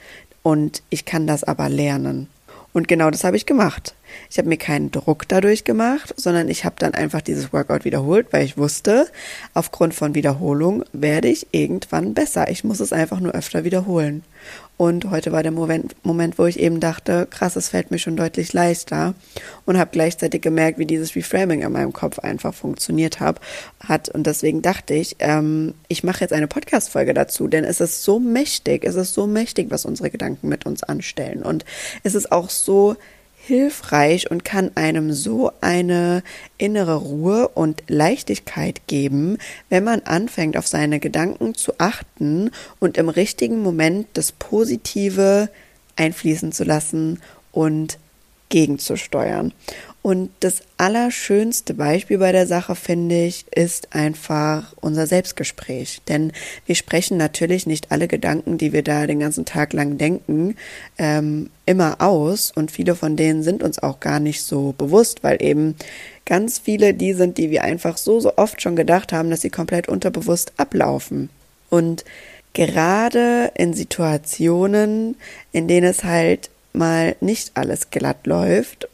und 0.43 0.83
ich 0.91 1.07
kann 1.07 1.27
das 1.27 1.43
aber 1.43 1.71
lernen. 1.71 2.29
Und 2.75 2.89
genau 2.89 3.09
das 3.11 3.23
habe 3.23 3.37
ich 3.37 3.47
gemacht. 3.47 3.95
Ich 4.29 4.37
habe 4.37 4.49
mir 4.49 4.57
keinen 4.57 4.91
Druck 4.91 5.29
dadurch 5.29 5.63
gemacht, 5.63 6.13
sondern 6.17 6.49
ich 6.49 6.65
habe 6.65 6.75
dann 6.79 6.93
einfach 6.93 7.23
dieses 7.23 7.53
Workout 7.53 7.85
wiederholt, 7.85 8.33
weil 8.33 8.45
ich 8.45 8.59
wusste, 8.59 9.07
aufgrund 9.55 9.95
von 9.95 10.17
Wiederholung 10.17 10.85
werde 10.93 11.29
ich 11.29 11.47
irgendwann 11.53 12.15
besser. 12.15 12.51
Ich 12.51 12.65
muss 12.65 12.81
es 12.81 12.93
einfach 12.93 13.21
nur 13.21 13.33
öfter 13.33 13.63
wiederholen. 13.63 14.25
Und 14.77 15.11
heute 15.11 15.31
war 15.31 15.43
der 15.45 15.53
Moment, 15.53 15.95
Moment 16.03 16.37
wo 16.37 16.47
ich 16.47 16.59
eben 16.59 16.81
dachte, 16.81 17.29
krass, 17.31 17.55
es 17.55 17.69
fällt 17.69 17.93
mir 17.93 17.99
schon 17.99 18.17
deutlich 18.17 18.53
leichter 18.53 19.15
und 19.67 19.79
habe 19.79 19.91
gleichzeitig 19.93 20.43
gemerkt, 20.43 20.79
wie 20.79 20.87
dieses 20.87 21.15
Reframing 21.15 21.63
in 21.63 21.71
meinem 21.71 21.93
Kopf 21.93 22.19
einfach 22.19 22.53
funktioniert 22.53 23.21
hab, 23.21 23.41
hat. 23.81 24.09
Und 24.09 24.27
deswegen 24.27 24.63
dachte 24.63 24.95
ich, 24.95 25.17
ähm, 25.21 25.75
ich 25.87 26.03
mache 26.03 26.23
jetzt 26.23 26.33
eine 26.33 26.49
Podcast-Folge 26.49 27.15
dazu, 27.15 27.47
denn 27.47 27.63
es 27.63 27.81
ist 27.81 28.03
so 28.03 28.19
mächtig, 28.19 28.85
es 28.85 28.97
ist 28.97 29.15
so 29.15 29.29
mächtig, 29.29 29.71
was 29.71 29.85
unsere 29.85 30.11
Gedanken 30.11 30.49
mit 30.49 30.67
uns 30.67 30.83
anstellen. 30.83 31.43
Und 31.43 31.65
es 32.03 32.17
ist 32.17 32.33
auch 32.33 32.51
so 32.51 32.97
hilfreich 33.47 34.31
und 34.31 34.45
kann 34.45 34.71
einem 34.75 35.13
so 35.13 35.53
eine 35.61 36.23
innere 36.59 36.97
Ruhe 36.97 37.49
und 37.49 37.83
Leichtigkeit 37.89 38.87
geben, 38.87 39.39
wenn 39.69 39.85
man 39.85 40.01
anfängt, 40.01 40.57
auf 40.57 40.67
seine 40.67 41.01
Gedanken 41.01 41.55
zu 41.55 41.75
achten 41.79 42.51
und 42.81 42.97
im 42.97 43.09
richtigen 43.09 43.63
Moment 43.63 44.07
das 44.15 44.33
Positive 44.33 45.51
einfließen 45.97 46.53
zu 46.53 46.65
lassen 46.65 47.21
und 47.53 47.99
gegenzusteuern. 48.49 49.53
Und 50.07 50.29
das 50.41 50.61
allerschönste 50.77 51.73
Beispiel 51.73 52.19
bei 52.19 52.31
der 52.31 52.47
Sache, 52.47 52.75
finde 52.75 53.25
ich, 53.25 53.47
ist 53.55 53.95
einfach 53.95 54.75
unser 54.83 55.07
Selbstgespräch. 55.07 56.03
Denn 56.09 56.33
wir 56.67 56.75
sprechen 56.75 57.17
natürlich 57.17 57.67
nicht 57.67 57.91
alle 57.91 58.07
Gedanken, 58.07 58.59
die 58.59 58.75
wir 58.75 58.83
da 58.83 59.07
den 59.07 59.21
ganzen 59.21 59.47
Tag 59.47 59.73
lang 59.73 59.97
denken, 59.97 60.57
ähm, 60.99 61.49
immer 61.65 62.03
aus. 62.03 62.53
Und 62.55 62.71
viele 62.71 62.97
von 62.97 63.17
denen 63.17 63.43
sind 63.43 63.63
uns 63.63 63.79
auch 63.79 63.99
gar 64.01 64.21
nicht 64.21 64.43
so 64.43 64.75
bewusst, 64.77 65.25
weil 65.25 65.43
eben 65.43 65.75
ganz 66.27 66.59
viele 66.59 66.93
die 66.93 67.15
sind, 67.15 67.39
die 67.39 67.49
wir 67.49 67.65
einfach 67.65 67.97
so, 67.97 68.21
so 68.21 68.37
oft 68.37 68.61
schon 68.61 68.77
gedacht 68.77 69.11
haben, 69.11 69.31
dass 69.31 69.41
sie 69.41 69.49
komplett 69.49 69.89
unterbewusst 69.89 70.53
ablaufen. 70.59 71.31
Und 71.71 72.05
gerade 72.53 73.53
in 73.55 73.73
Situationen, 73.73 75.17
in 75.51 75.67
denen 75.67 75.87
es 75.87 76.05
halt 76.05 76.51
mal 76.75 77.17
nicht 77.23 77.53
alles 77.55 77.89
glatt 77.89 78.27
läuft 78.27 78.87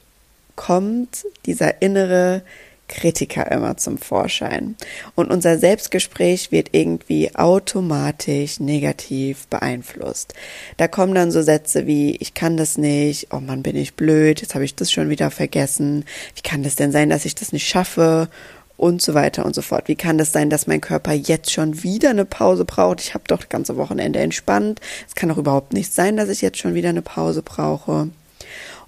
kommt 0.56 1.26
dieser 1.46 1.82
innere 1.82 2.42
Kritiker 2.90 3.50
immer 3.50 3.76
zum 3.76 3.96
Vorschein. 3.96 4.74
Und 5.14 5.30
unser 5.30 5.58
Selbstgespräch 5.58 6.50
wird 6.50 6.70
irgendwie 6.72 7.34
automatisch 7.34 8.58
negativ 8.60 9.46
beeinflusst. 9.46 10.34
Da 10.76 10.88
kommen 10.88 11.14
dann 11.14 11.30
so 11.30 11.40
Sätze 11.40 11.86
wie, 11.86 12.16
ich 12.16 12.34
kann 12.34 12.56
das 12.56 12.76
nicht, 12.76 13.28
oh 13.30 13.40
Mann, 13.40 13.62
bin 13.62 13.76
ich 13.76 13.94
blöd, 13.94 14.42
jetzt 14.42 14.54
habe 14.54 14.64
ich 14.64 14.74
das 14.74 14.90
schon 14.90 15.08
wieder 15.08 15.30
vergessen, 15.30 16.04
wie 16.34 16.42
kann 16.42 16.64
das 16.64 16.74
denn 16.74 16.92
sein, 16.92 17.10
dass 17.10 17.24
ich 17.24 17.34
das 17.34 17.52
nicht 17.52 17.66
schaffe? 17.66 18.28
Und 18.76 19.02
so 19.02 19.12
weiter 19.12 19.44
und 19.44 19.54
so 19.54 19.60
fort. 19.60 19.88
Wie 19.88 19.94
kann 19.94 20.16
das 20.16 20.32
sein, 20.32 20.48
dass 20.48 20.66
mein 20.66 20.80
Körper 20.80 21.12
jetzt 21.12 21.52
schon 21.52 21.82
wieder 21.82 22.08
eine 22.08 22.24
Pause 22.24 22.64
braucht? 22.64 23.02
Ich 23.02 23.12
habe 23.12 23.24
doch 23.26 23.40
das 23.40 23.50
ganze 23.50 23.76
Wochenende 23.76 24.20
entspannt. 24.20 24.80
Es 25.06 25.14
kann 25.14 25.28
doch 25.28 25.36
überhaupt 25.36 25.74
nicht 25.74 25.92
sein, 25.92 26.16
dass 26.16 26.30
ich 26.30 26.40
jetzt 26.40 26.56
schon 26.56 26.72
wieder 26.72 26.88
eine 26.88 27.02
Pause 27.02 27.42
brauche. 27.42 28.08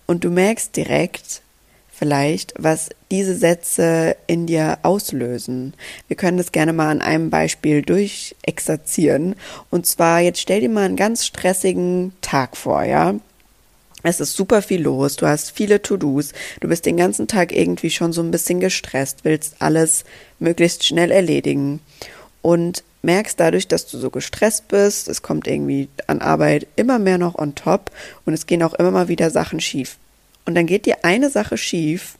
Und 0.07 0.25
du 0.25 0.31
merkst 0.31 0.75
direkt, 0.75 1.41
vielleicht, 2.02 2.52
was 2.59 2.90
diese 3.12 3.37
Sätze 3.37 4.16
in 4.26 4.49
dir 4.49 4.80
auslösen. 4.82 5.73
Wir 6.09 6.16
können 6.16 6.37
das 6.37 6.50
gerne 6.50 6.73
mal 6.73 6.88
an 6.88 7.00
einem 7.00 7.30
Beispiel 7.30 7.82
durchexerzieren. 7.82 9.37
Und 9.71 9.87
zwar, 9.87 10.18
jetzt 10.18 10.40
stell 10.40 10.62
dir 10.62 10.68
mal 10.68 10.85
einen 10.85 10.97
ganz 10.97 11.25
stressigen 11.25 12.12
Tag 12.21 12.56
vor, 12.56 12.82
ja? 12.82 13.14
Es 14.02 14.18
ist 14.18 14.35
super 14.35 14.62
viel 14.62 14.82
los, 14.82 15.14
du 15.14 15.28
hast 15.28 15.52
viele 15.52 15.80
To-Dos, 15.80 16.32
du 16.59 16.66
bist 16.66 16.87
den 16.87 16.97
ganzen 16.97 17.28
Tag 17.28 17.52
irgendwie 17.52 17.90
schon 17.90 18.12
so 18.12 18.21
ein 18.21 18.32
bisschen 18.32 18.59
gestresst, 18.59 19.18
willst 19.23 19.54
alles 19.61 20.02
möglichst 20.40 20.82
schnell 20.82 21.12
erledigen 21.12 21.78
und 22.40 22.82
merkst 23.02 23.38
dadurch, 23.38 23.68
dass 23.68 23.87
du 23.87 23.97
so 23.99 24.11
gestresst 24.11 24.66
bist, 24.66 25.06
es 25.06 25.23
kommt 25.23 25.47
irgendwie 25.47 25.88
an 26.09 26.21
Arbeit 26.21 26.66
immer 26.75 26.99
mehr 26.99 27.18
noch 27.18 27.37
on 27.37 27.54
top 27.54 27.92
und 28.26 28.35
es 28.35 28.47
gehen 28.47 28.64
auch 28.64 28.75
immer 28.75 28.90
mal 28.90 29.06
wieder 29.06 29.30
Sachen 29.30 29.61
schief. 29.61 29.99
Und 30.44 30.54
dann 30.54 30.66
geht 30.66 30.87
dir 30.87 31.04
eine 31.04 31.30
Sache 31.30 31.56
schief, 31.56 32.16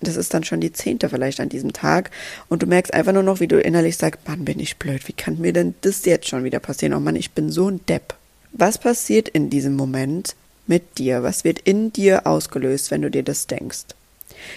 das 0.00 0.16
ist 0.16 0.34
dann 0.34 0.44
schon 0.44 0.60
die 0.60 0.72
zehnte 0.72 1.08
vielleicht 1.08 1.40
an 1.40 1.48
diesem 1.48 1.72
Tag, 1.72 2.10
und 2.48 2.62
du 2.62 2.66
merkst 2.66 2.92
einfach 2.92 3.12
nur 3.12 3.22
noch, 3.22 3.40
wie 3.40 3.48
du 3.48 3.60
innerlich 3.60 3.96
sagst, 3.96 4.26
Mann, 4.26 4.44
bin 4.44 4.60
ich 4.60 4.76
blöd, 4.76 5.06
wie 5.08 5.12
kann 5.12 5.38
mir 5.38 5.52
denn 5.52 5.74
das 5.82 6.04
jetzt 6.04 6.28
schon 6.28 6.44
wieder 6.44 6.60
passieren? 6.60 6.94
Oh 6.94 7.00
Mann, 7.00 7.16
ich 7.16 7.32
bin 7.32 7.50
so 7.50 7.68
ein 7.68 7.80
Depp. 7.86 8.14
Was 8.52 8.78
passiert 8.78 9.28
in 9.28 9.50
diesem 9.50 9.74
Moment 9.76 10.34
mit 10.66 10.98
dir? 10.98 11.22
Was 11.22 11.44
wird 11.44 11.60
in 11.60 11.92
dir 11.92 12.26
ausgelöst, 12.26 12.90
wenn 12.90 13.02
du 13.02 13.10
dir 13.10 13.22
das 13.22 13.46
denkst? 13.46 13.84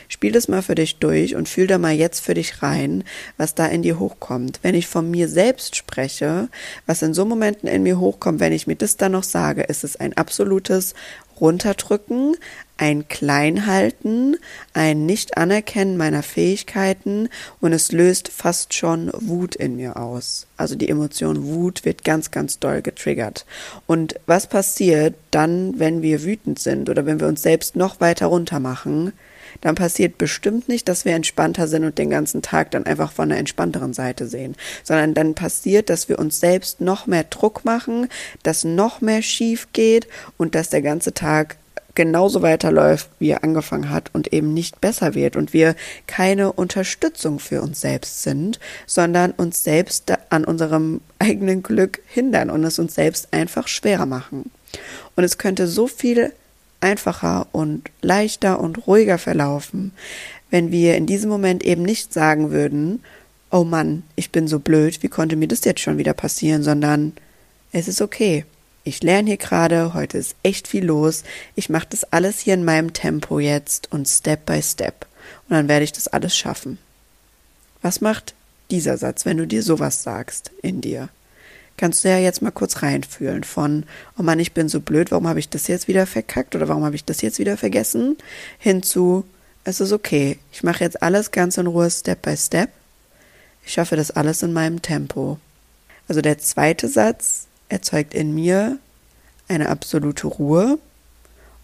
Spiel 0.07 0.31
das 0.31 0.47
mal 0.47 0.61
für 0.61 0.75
dich 0.75 0.97
durch 0.97 1.35
und 1.35 1.49
fühl 1.49 1.67
da 1.67 1.77
mal 1.77 1.93
jetzt 1.93 2.19
für 2.21 2.33
dich 2.33 2.61
rein, 2.61 3.03
was 3.37 3.55
da 3.55 3.65
in 3.65 3.81
dir 3.81 3.99
hochkommt. 3.99 4.59
Wenn 4.61 4.75
ich 4.75 4.87
von 4.87 5.09
mir 5.09 5.27
selbst 5.27 5.75
spreche, 5.75 6.49
was 6.85 7.01
in 7.01 7.13
so 7.13 7.25
Momenten 7.25 7.69
in 7.69 7.83
mir 7.83 7.99
hochkommt, 7.99 8.39
wenn 8.39 8.53
ich 8.53 8.67
mir 8.67 8.75
das 8.75 8.97
dann 8.97 9.13
noch 9.13 9.23
sage, 9.23 9.63
ist 9.63 9.83
es 9.83 9.95
ein 9.95 10.15
absolutes 10.17 10.93
runterdrücken, 11.39 12.35
ein 12.77 13.07
Kleinhalten, 13.07 14.37
ein 14.73 15.05
Nicht-Anerkennen 15.05 15.97
meiner 15.97 16.23
Fähigkeiten 16.23 17.29
und 17.59 17.73
es 17.73 17.91
löst 17.91 18.29
fast 18.29 18.73
schon 18.73 19.11
Wut 19.13 19.55
in 19.55 19.75
mir 19.75 19.97
aus. 19.97 20.47
Also 20.57 20.75
die 20.75 20.89
Emotion 20.89 21.45
Wut 21.45 21.83
wird 21.85 22.03
ganz, 22.03 22.31
ganz 22.31 22.59
doll 22.59 22.81
getriggert. 22.81 23.45
Und 23.85 24.15
was 24.25 24.47
passiert 24.47 25.15
dann, 25.31 25.79
wenn 25.79 26.01
wir 26.01 26.23
wütend 26.23 26.59
sind 26.59 26.89
oder 26.89 27.05
wenn 27.05 27.19
wir 27.19 27.27
uns 27.27 27.41
selbst 27.41 27.75
noch 27.75 27.99
weiter 27.99 28.27
runter 28.27 28.59
machen? 28.59 29.13
Dann 29.61 29.75
passiert 29.75 30.17
bestimmt 30.17 30.67
nicht, 30.69 30.87
dass 30.87 31.05
wir 31.05 31.13
entspannter 31.13 31.67
sind 31.67 31.83
und 31.83 31.97
den 31.97 32.09
ganzen 32.09 32.41
Tag 32.41 32.71
dann 32.71 32.85
einfach 32.85 33.11
von 33.11 33.29
der 33.29 33.37
entspannteren 33.37 33.93
Seite 33.93 34.27
sehen, 34.27 34.55
sondern 34.83 35.13
dann 35.13 35.35
passiert, 35.35 35.89
dass 35.89 36.09
wir 36.09 36.19
uns 36.19 36.39
selbst 36.39 36.81
noch 36.81 37.07
mehr 37.07 37.23
Druck 37.23 37.65
machen, 37.65 38.07
dass 38.43 38.63
noch 38.63 39.01
mehr 39.01 39.21
schief 39.21 39.67
geht 39.73 40.07
und 40.37 40.55
dass 40.55 40.69
der 40.69 40.81
ganze 40.81 41.13
Tag 41.13 41.57
genauso 41.99 42.41
weiterläuft, 42.41 43.09
wie 43.19 43.31
er 43.31 43.43
angefangen 43.43 43.89
hat 43.89 44.11
und 44.13 44.31
eben 44.31 44.53
nicht 44.53 44.79
besser 44.79 45.15
wird 45.15 45.35
und 45.35 45.51
wir 45.51 45.75
keine 46.07 46.53
Unterstützung 46.53 47.39
für 47.39 47.61
uns 47.61 47.81
selbst 47.81 48.23
sind, 48.23 48.57
sondern 48.85 49.31
uns 49.31 49.65
selbst 49.65 50.13
an 50.29 50.45
unserem 50.45 51.01
eigenen 51.19 51.61
Glück 51.61 52.01
hindern 52.07 52.49
und 52.51 52.63
es 52.63 52.79
uns 52.79 52.95
selbst 52.95 53.33
einfach 53.33 53.67
schwerer 53.67 54.05
machen. 54.05 54.49
Und 55.17 55.25
es 55.25 55.37
könnte 55.37 55.67
so 55.67 55.87
viel 55.87 56.31
einfacher 56.81 57.47
und 57.51 57.89
leichter 58.01 58.59
und 58.59 58.87
ruhiger 58.87 59.17
verlaufen, 59.17 59.91
wenn 60.49 60.71
wir 60.71 60.95
in 60.97 61.05
diesem 61.05 61.29
Moment 61.29 61.63
eben 61.63 61.83
nicht 61.83 62.13
sagen 62.13 62.51
würden, 62.51 63.03
oh 63.51 63.63
Mann, 63.63 64.03
ich 64.15 64.31
bin 64.31 64.47
so 64.47 64.59
blöd, 64.59 65.01
wie 65.03 65.09
konnte 65.09 65.35
mir 65.35 65.47
das 65.47 65.65
jetzt 65.65 65.81
schon 65.81 65.97
wieder 65.97 66.13
passieren, 66.13 66.63
sondern 66.63 67.13
es 67.71 67.87
ist 67.87 68.01
okay. 68.01 68.45
Ich 68.83 69.03
lerne 69.03 69.27
hier 69.27 69.37
gerade, 69.37 69.93
heute 69.93 70.17
ist 70.17 70.35
echt 70.41 70.67
viel 70.67 70.85
los. 70.85 71.23
Ich 71.55 71.69
mache 71.69 71.87
das 71.89 72.05
alles 72.05 72.39
hier 72.39 72.53
in 72.53 72.63
meinem 72.63 72.93
Tempo 72.93 73.39
jetzt 73.39 73.91
und 73.91 74.07
Step 74.07 74.45
by 74.45 74.61
Step. 74.61 75.05
Und 75.47 75.55
dann 75.55 75.67
werde 75.67 75.83
ich 75.83 75.91
das 75.91 76.07
alles 76.07 76.35
schaffen. 76.35 76.77
Was 77.81 78.01
macht 78.01 78.33
dieser 78.71 78.97
Satz, 78.97 79.25
wenn 79.25 79.37
du 79.37 79.45
dir 79.45 79.63
sowas 79.63 80.03
sagst 80.03 80.51
in 80.61 80.81
dir? 80.81 81.09
Kannst 81.79 82.03
du 82.03 82.09
ja 82.09 82.17
jetzt 82.17 82.41
mal 82.41 82.51
kurz 82.51 82.83
reinfühlen 82.83 83.45
von, 83.45 83.85
oh 84.17 84.21
Mann, 84.21 84.37
ich 84.39 84.51
bin 84.51 84.67
so 84.67 84.81
blöd, 84.81 85.11
warum 85.11 85.29
habe 85.29 85.39
ich 85.39 85.47
das 85.47 85.67
jetzt 85.67 85.87
wieder 85.87 86.05
verkackt 86.05 86.53
oder 86.53 86.67
warum 86.67 86.83
habe 86.83 86.97
ich 86.97 87.05
das 87.05 87.21
jetzt 87.21 87.39
wieder 87.39 87.55
vergessen? 87.55 88.17
Hinzu, 88.57 89.23
es 89.63 89.79
ist 89.79 89.93
okay, 89.93 90.37
ich 90.51 90.61
mache 90.61 90.83
jetzt 90.83 91.01
alles 91.01 91.31
ganz 91.31 91.57
in 91.57 91.67
Ruhe, 91.67 91.89
Step 91.89 92.21
by 92.21 92.35
Step. 92.35 92.69
Ich 93.65 93.71
schaffe 93.71 93.95
das 93.95 94.11
alles 94.11 94.43
in 94.43 94.51
meinem 94.51 94.81
Tempo. 94.81 95.39
Also 96.09 96.19
der 96.19 96.37
zweite 96.37 96.89
Satz, 96.89 97.47
erzeugt 97.69 98.13
in 98.13 98.35
mir 98.35 98.77
eine 99.47 99.69
absolute 99.69 100.27
Ruhe 100.27 100.79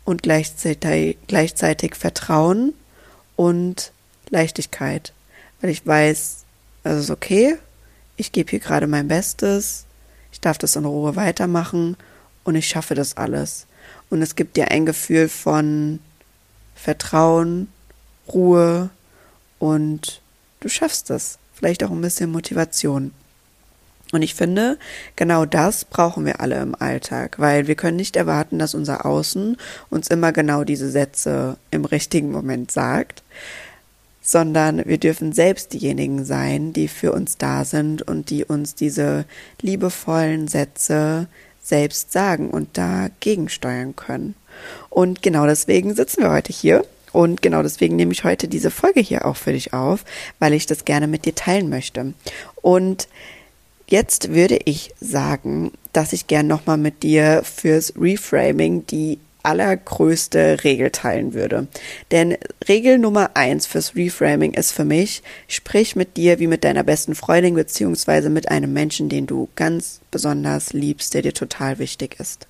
und 0.05 0.23
gleichzeitig, 0.23 1.17
gleichzeitig 1.27 1.95
Vertrauen 1.95 2.73
und 3.35 3.91
Leichtigkeit, 4.29 5.11
weil 5.59 5.71
ich 5.71 5.85
weiß, 5.85 6.45
es 6.85 6.99
ist 6.99 7.09
okay, 7.09 7.57
ich 8.15 8.31
gebe 8.31 8.49
hier 8.49 8.59
gerade 8.59 8.87
mein 8.87 9.09
Bestes, 9.09 9.84
ich 10.35 10.41
darf 10.41 10.57
das 10.57 10.75
in 10.75 10.83
Ruhe 10.83 11.15
weitermachen 11.15 11.95
und 12.43 12.55
ich 12.55 12.67
schaffe 12.67 12.93
das 12.93 13.15
alles. 13.15 13.67
Und 14.09 14.21
es 14.21 14.35
gibt 14.35 14.57
dir 14.57 14.69
ein 14.69 14.85
Gefühl 14.85 15.29
von 15.29 15.99
Vertrauen, 16.75 17.69
Ruhe 18.27 18.89
und 19.59 20.21
du 20.59 20.67
schaffst 20.67 21.09
es. 21.09 21.39
Vielleicht 21.53 21.85
auch 21.85 21.91
ein 21.91 22.01
bisschen 22.01 22.33
Motivation. 22.33 23.13
Und 24.11 24.23
ich 24.23 24.35
finde, 24.35 24.77
genau 25.15 25.45
das 25.45 25.85
brauchen 25.85 26.25
wir 26.25 26.41
alle 26.41 26.61
im 26.61 26.75
Alltag, 26.75 27.39
weil 27.39 27.67
wir 27.67 27.75
können 27.75 27.95
nicht 27.95 28.17
erwarten, 28.17 28.59
dass 28.59 28.75
unser 28.75 29.05
Außen 29.05 29.55
uns 29.89 30.09
immer 30.09 30.33
genau 30.33 30.65
diese 30.65 30.91
Sätze 30.91 31.55
im 31.71 31.85
richtigen 31.85 32.29
Moment 32.29 32.71
sagt, 32.71 33.23
sondern 34.25 34.83
wir 34.85 34.97
dürfen 34.97 35.33
selbst 35.33 35.71
diejenigen 35.73 36.25
sein, 36.25 36.73
die 36.73 36.87
für 36.87 37.11
uns 37.11 37.37
da 37.37 37.63
sind 37.63 38.01
und 38.01 38.31
die 38.31 38.43
uns 38.43 38.73
diese 38.73 39.25
liebevollen 39.61 40.47
Sätze 40.47 41.27
selbst 41.61 42.11
sagen 42.11 42.49
und 42.49 42.77
dagegen 42.77 43.49
steuern 43.49 43.95
können. 43.95 44.33
Und 44.89 45.21
genau 45.21 45.45
deswegen 45.45 45.93
sitzen 45.93 46.23
wir 46.23 46.31
heute 46.31 46.51
hier 46.51 46.83
und 47.11 47.43
genau 47.43 47.61
deswegen 47.61 47.95
nehme 47.95 48.13
ich 48.13 48.23
heute 48.23 48.47
diese 48.47 48.71
Folge 48.71 48.99
hier 48.99 49.25
auch 49.25 49.35
für 49.35 49.53
dich 49.53 49.73
auf, 49.73 50.03
weil 50.39 50.53
ich 50.53 50.65
das 50.65 50.85
gerne 50.85 51.07
mit 51.07 51.25
dir 51.25 51.35
teilen 51.35 51.69
möchte. 51.69 52.13
Und 52.61 53.07
Jetzt 53.87 54.33
würde 54.33 54.59
ich 54.65 54.93
sagen, 54.99 55.71
dass 55.93 56.11
ich 56.11 56.25
gern 56.25 56.47
nochmal 56.47 56.77
mit 56.77 57.03
dir 57.03 57.43
fürs 57.43 57.93
Reframing 57.95 58.87
die 58.87 59.19
allergrößte 59.45 60.63
Regel 60.63 60.91
teilen 60.91 61.33
würde. 61.33 61.67
Denn 62.11 62.37
Regel 62.67 62.97
Nummer 62.97 63.31
eins 63.35 63.65
fürs 63.65 63.95
Reframing 63.95 64.53
ist 64.53 64.71
für 64.71 64.85
mich, 64.85 65.23
sprich 65.47 65.95
mit 65.95 66.17
dir 66.17 66.39
wie 66.39 66.47
mit 66.47 66.63
deiner 66.63 66.83
besten 66.83 67.15
Freundin 67.15 67.55
beziehungsweise 67.55 68.29
mit 68.29 68.49
einem 68.49 68.73
Menschen, 68.73 69.09
den 69.09 69.27
du 69.27 69.49
ganz 69.55 70.01
besonders 70.11 70.73
liebst, 70.73 71.13
der 71.13 71.21
dir 71.21 71.33
total 71.33 71.79
wichtig 71.79 72.19
ist. 72.19 72.47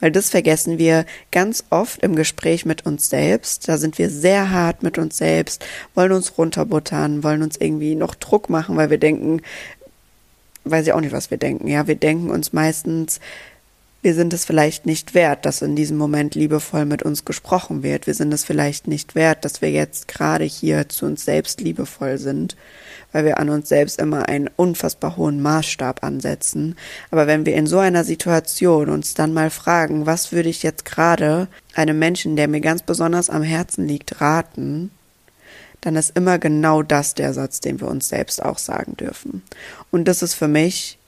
Weil 0.00 0.10
das 0.10 0.30
vergessen 0.30 0.78
wir 0.78 1.04
ganz 1.30 1.64
oft 1.70 2.02
im 2.02 2.16
Gespräch 2.16 2.64
mit 2.64 2.86
uns 2.86 3.08
selbst. 3.08 3.68
Da 3.68 3.78
sind 3.78 3.98
wir 3.98 4.10
sehr 4.10 4.50
hart 4.50 4.82
mit 4.82 4.98
uns 4.98 5.18
selbst, 5.18 5.64
wollen 5.94 6.12
uns 6.12 6.36
runterbuttern, 6.38 7.22
wollen 7.22 7.42
uns 7.42 7.56
irgendwie 7.56 7.94
noch 7.94 8.14
Druck 8.14 8.50
machen, 8.50 8.76
weil 8.76 8.90
wir 8.90 8.98
denken, 8.98 9.42
weiß 10.64 10.86
ich 10.86 10.92
auch 10.92 11.00
nicht, 11.00 11.12
was 11.12 11.30
wir 11.30 11.38
denken. 11.38 11.68
Ja, 11.68 11.86
wir 11.86 11.94
denken 11.94 12.30
uns 12.30 12.52
meistens, 12.52 13.20
wir 14.02 14.14
sind 14.14 14.32
es 14.32 14.46
vielleicht 14.46 14.86
nicht 14.86 15.14
wert, 15.14 15.44
dass 15.44 15.60
in 15.60 15.76
diesem 15.76 15.98
Moment 15.98 16.34
liebevoll 16.34 16.86
mit 16.86 17.02
uns 17.02 17.26
gesprochen 17.26 17.82
wird. 17.82 18.06
Wir 18.06 18.14
sind 18.14 18.32
es 18.32 18.44
vielleicht 18.44 18.86
nicht 18.86 19.14
wert, 19.14 19.44
dass 19.44 19.60
wir 19.60 19.70
jetzt 19.70 20.08
gerade 20.08 20.44
hier 20.44 20.88
zu 20.88 21.04
uns 21.04 21.24
selbst 21.24 21.60
liebevoll 21.60 22.16
sind, 22.16 22.56
weil 23.12 23.26
wir 23.26 23.38
an 23.38 23.50
uns 23.50 23.68
selbst 23.68 24.00
immer 24.00 24.26
einen 24.26 24.48
unfassbar 24.56 25.18
hohen 25.18 25.42
Maßstab 25.42 26.02
ansetzen. 26.02 26.76
Aber 27.10 27.26
wenn 27.26 27.44
wir 27.44 27.54
in 27.54 27.66
so 27.66 27.78
einer 27.78 28.04
Situation 28.04 28.88
uns 28.88 29.12
dann 29.12 29.34
mal 29.34 29.50
fragen, 29.50 30.06
was 30.06 30.32
würde 30.32 30.48
ich 30.48 30.62
jetzt 30.62 30.86
gerade 30.86 31.48
einem 31.74 31.98
Menschen, 31.98 32.36
der 32.36 32.48
mir 32.48 32.60
ganz 32.60 32.82
besonders 32.82 33.28
am 33.28 33.42
Herzen 33.42 33.86
liegt, 33.86 34.22
raten, 34.22 34.90
dann 35.82 35.96
ist 35.96 36.16
immer 36.16 36.38
genau 36.38 36.82
das 36.82 37.14
der 37.14 37.34
Satz, 37.34 37.60
den 37.60 37.80
wir 37.80 37.88
uns 37.88 38.08
selbst 38.08 38.42
auch 38.42 38.58
sagen 38.58 38.96
dürfen. 38.96 39.42
Und 39.90 40.06
das 40.06 40.22
ist 40.22 40.34
für 40.34 40.48
mich 40.48 40.98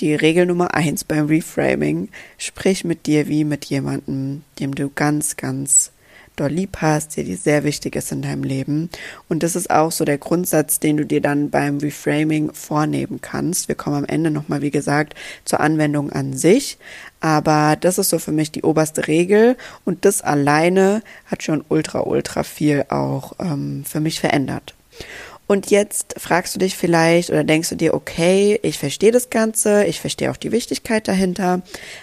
die 0.00 0.14
Regel 0.14 0.46
Nummer 0.46 0.74
eins 0.74 1.04
beim 1.04 1.26
Reframing. 1.26 2.08
Sprich 2.38 2.84
mit 2.84 3.06
dir 3.06 3.28
wie 3.28 3.44
mit 3.44 3.64
jemandem, 3.66 4.42
dem 4.58 4.74
du 4.74 4.90
ganz, 4.90 5.36
ganz 5.36 5.92
doll 6.36 6.50
lieb 6.50 6.78
hast, 6.80 7.16
der 7.16 7.24
dir 7.24 7.36
sehr 7.36 7.64
wichtig 7.64 7.94
ist 7.96 8.10
in 8.10 8.22
deinem 8.22 8.42
Leben. 8.42 8.90
Und 9.28 9.42
das 9.42 9.54
ist 9.54 9.70
auch 9.70 9.92
so 9.92 10.04
der 10.04 10.18
Grundsatz, 10.18 10.80
den 10.80 10.96
du 10.96 11.06
dir 11.06 11.20
dann 11.20 11.50
beim 11.50 11.78
Reframing 11.78 12.52
vornehmen 12.52 13.20
kannst. 13.20 13.68
Wir 13.68 13.76
kommen 13.76 13.96
am 13.96 14.04
Ende 14.04 14.30
nochmal, 14.30 14.62
wie 14.62 14.70
gesagt, 14.70 15.14
zur 15.44 15.60
Anwendung 15.60 16.10
an 16.10 16.36
sich. 16.36 16.78
Aber 17.20 17.76
das 17.80 17.98
ist 17.98 18.10
so 18.10 18.18
für 18.18 18.32
mich 18.32 18.50
die 18.50 18.62
oberste 18.62 19.06
Regel. 19.06 19.56
Und 19.84 20.04
das 20.04 20.22
alleine 20.22 21.02
hat 21.26 21.42
schon 21.42 21.64
ultra, 21.68 22.00
ultra 22.00 22.42
viel 22.42 22.84
auch 22.88 23.34
ähm, 23.38 23.84
für 23.86 24.00
mich 24.00 24.20
verändert. 24.20 24.74
Und 25.46 25.70
jetzt 25.70 26.14
fragst 26.16 26.54
du 26.54 26.58
dich 26.58 26.76
vielleicht 26.76 27.28
oder 27.28 27.44
denkst 27.44 27.68
du 27.68 27.74
dir, 27.74 27.92
okay, 27.92 28.58
ich 28.62 28.78
verstehe 28.78 29.12
das 29.12 29.28
Ganze, 29.28 29.84
ich 29.84 30.00
verstehe 30.00 30.30
auch 30.30 30.38
die 30.38 30.52
Wichtigkeit 30.52 31.06
dahinter, 31.06 31.60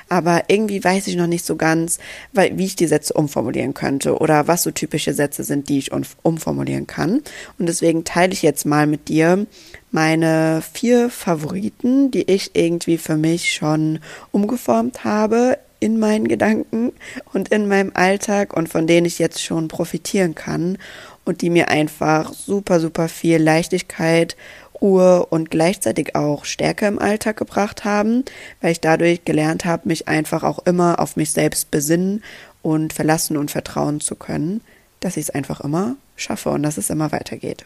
aber 0.10 0.43
irgendwie 0.48 0.83
weiß 0.83 1.07
ich 1.07 1.15
noch 1.15 1.27
nicht 1.27 1.45
so 1.45 1.55
ganz, 1.55 1.98
wie 2.33 2.65
ich 2.65 2.75
die 2.75 2.88
Sätze 2.88 3.13
umformulieren 3.13 3.74
könnte 3.74 4.17
oder 4.17 4.48
was 4.48 4.62
so 4.62 4.69
typische 4.69 5.13
Sätze 5.13 5.43
sind, 5.43 5.69
die 5.69 5.79
ich 5.79 5.91
umformulieren 5.91 6.86
kann. 6.86 7.21
Und 7.57 7.65
deswegen 7.67 8.03
teile 8.03 8.33
ich 8.33 8.43
jetzt 8.43 8.65
mal 8.65 8.86
mit 8.86 9.07
dir 9.07 9.48
meine 9.89 10.62
vier 10.74 11.10
Favoriten, 11.10 12.12
die 12.12 12.29
ich 12.29 12.51
irgendwie 12.53 12.98
für 12.98 13.17
mich 13.17 13.53
schon 13.53 14.00
umgeformt 14.31 15.03
habe 15.03 15.57
in 15.81 15.98
meinen 15.98 16.27
Gedanken 16.27 16.93
und 17.33 17.50
in 17.50 17.67
meinem 17.67 17.91
Alltag 17.95 18.55
und 18.55 18.69
von 18.69 18.86
denen 18.86 19.07
ich 19.07 19.17
jetzt 19.17 19.43
schon 19.43 19.67
profitieren 19.67 20.36
kann 20.36 20.77
und 21.25 21.42
die 21.42 21.50
mir 21.50 21.70
einfach 21.70 22.34
super, 22.34 22.80
super 22.80 23.08
viel 23.08 23.38
Leichtigkeit, 23.38 24.36
Ruhe 24.82 25.25
und 25.28 25.51
gleichzeitig 25.51 26.16
auch 26.16 26.46
Stärke 26.46 26.88
im 26.88 27.00
Alltag 27.00 27.38
gebracht 27.38 27.86
haben, 27.86 28.25
weil 28.62 28.72
ich 28.72 28.82
dadurch 28.82 29.24
gelernt 29.25 29.66
habe, 29.66 29.88
mich 29.88 30.08
einfach 30.08 30.44
auch 30.44 30.60
immer 30.66 31.00
auf 31.00 31.16
mich 31.16 31.32
selbst 31.32 31.70
besinnen 31.70 32.24
und 32.63 32.94
verlassen 32.94 33.38
und 33.38 33.51
vertrauen 33.51 34.01
zu 34.01 34.16
können, 34.16 34.62
dass 35.00 35.18
ich 35.18 35.25
es 35.25 35.30
einfach 35.30 35.62
immer 35.62 35.96
schaffe 36.15 36.50
und 36.50 36.63
dass 36.63 36.77
es 36.77 36.89
immer 36.89 37.12
weitergeht 37.12 37.65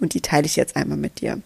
und 0.00 0.14
die 0.14 0.20
teile 0.20 0.46
ich 0.46 0.56
jetzt 0.56 0.76
einmal 0.76 0.98
mit 0.98 1.20
dir. 1.20 1.40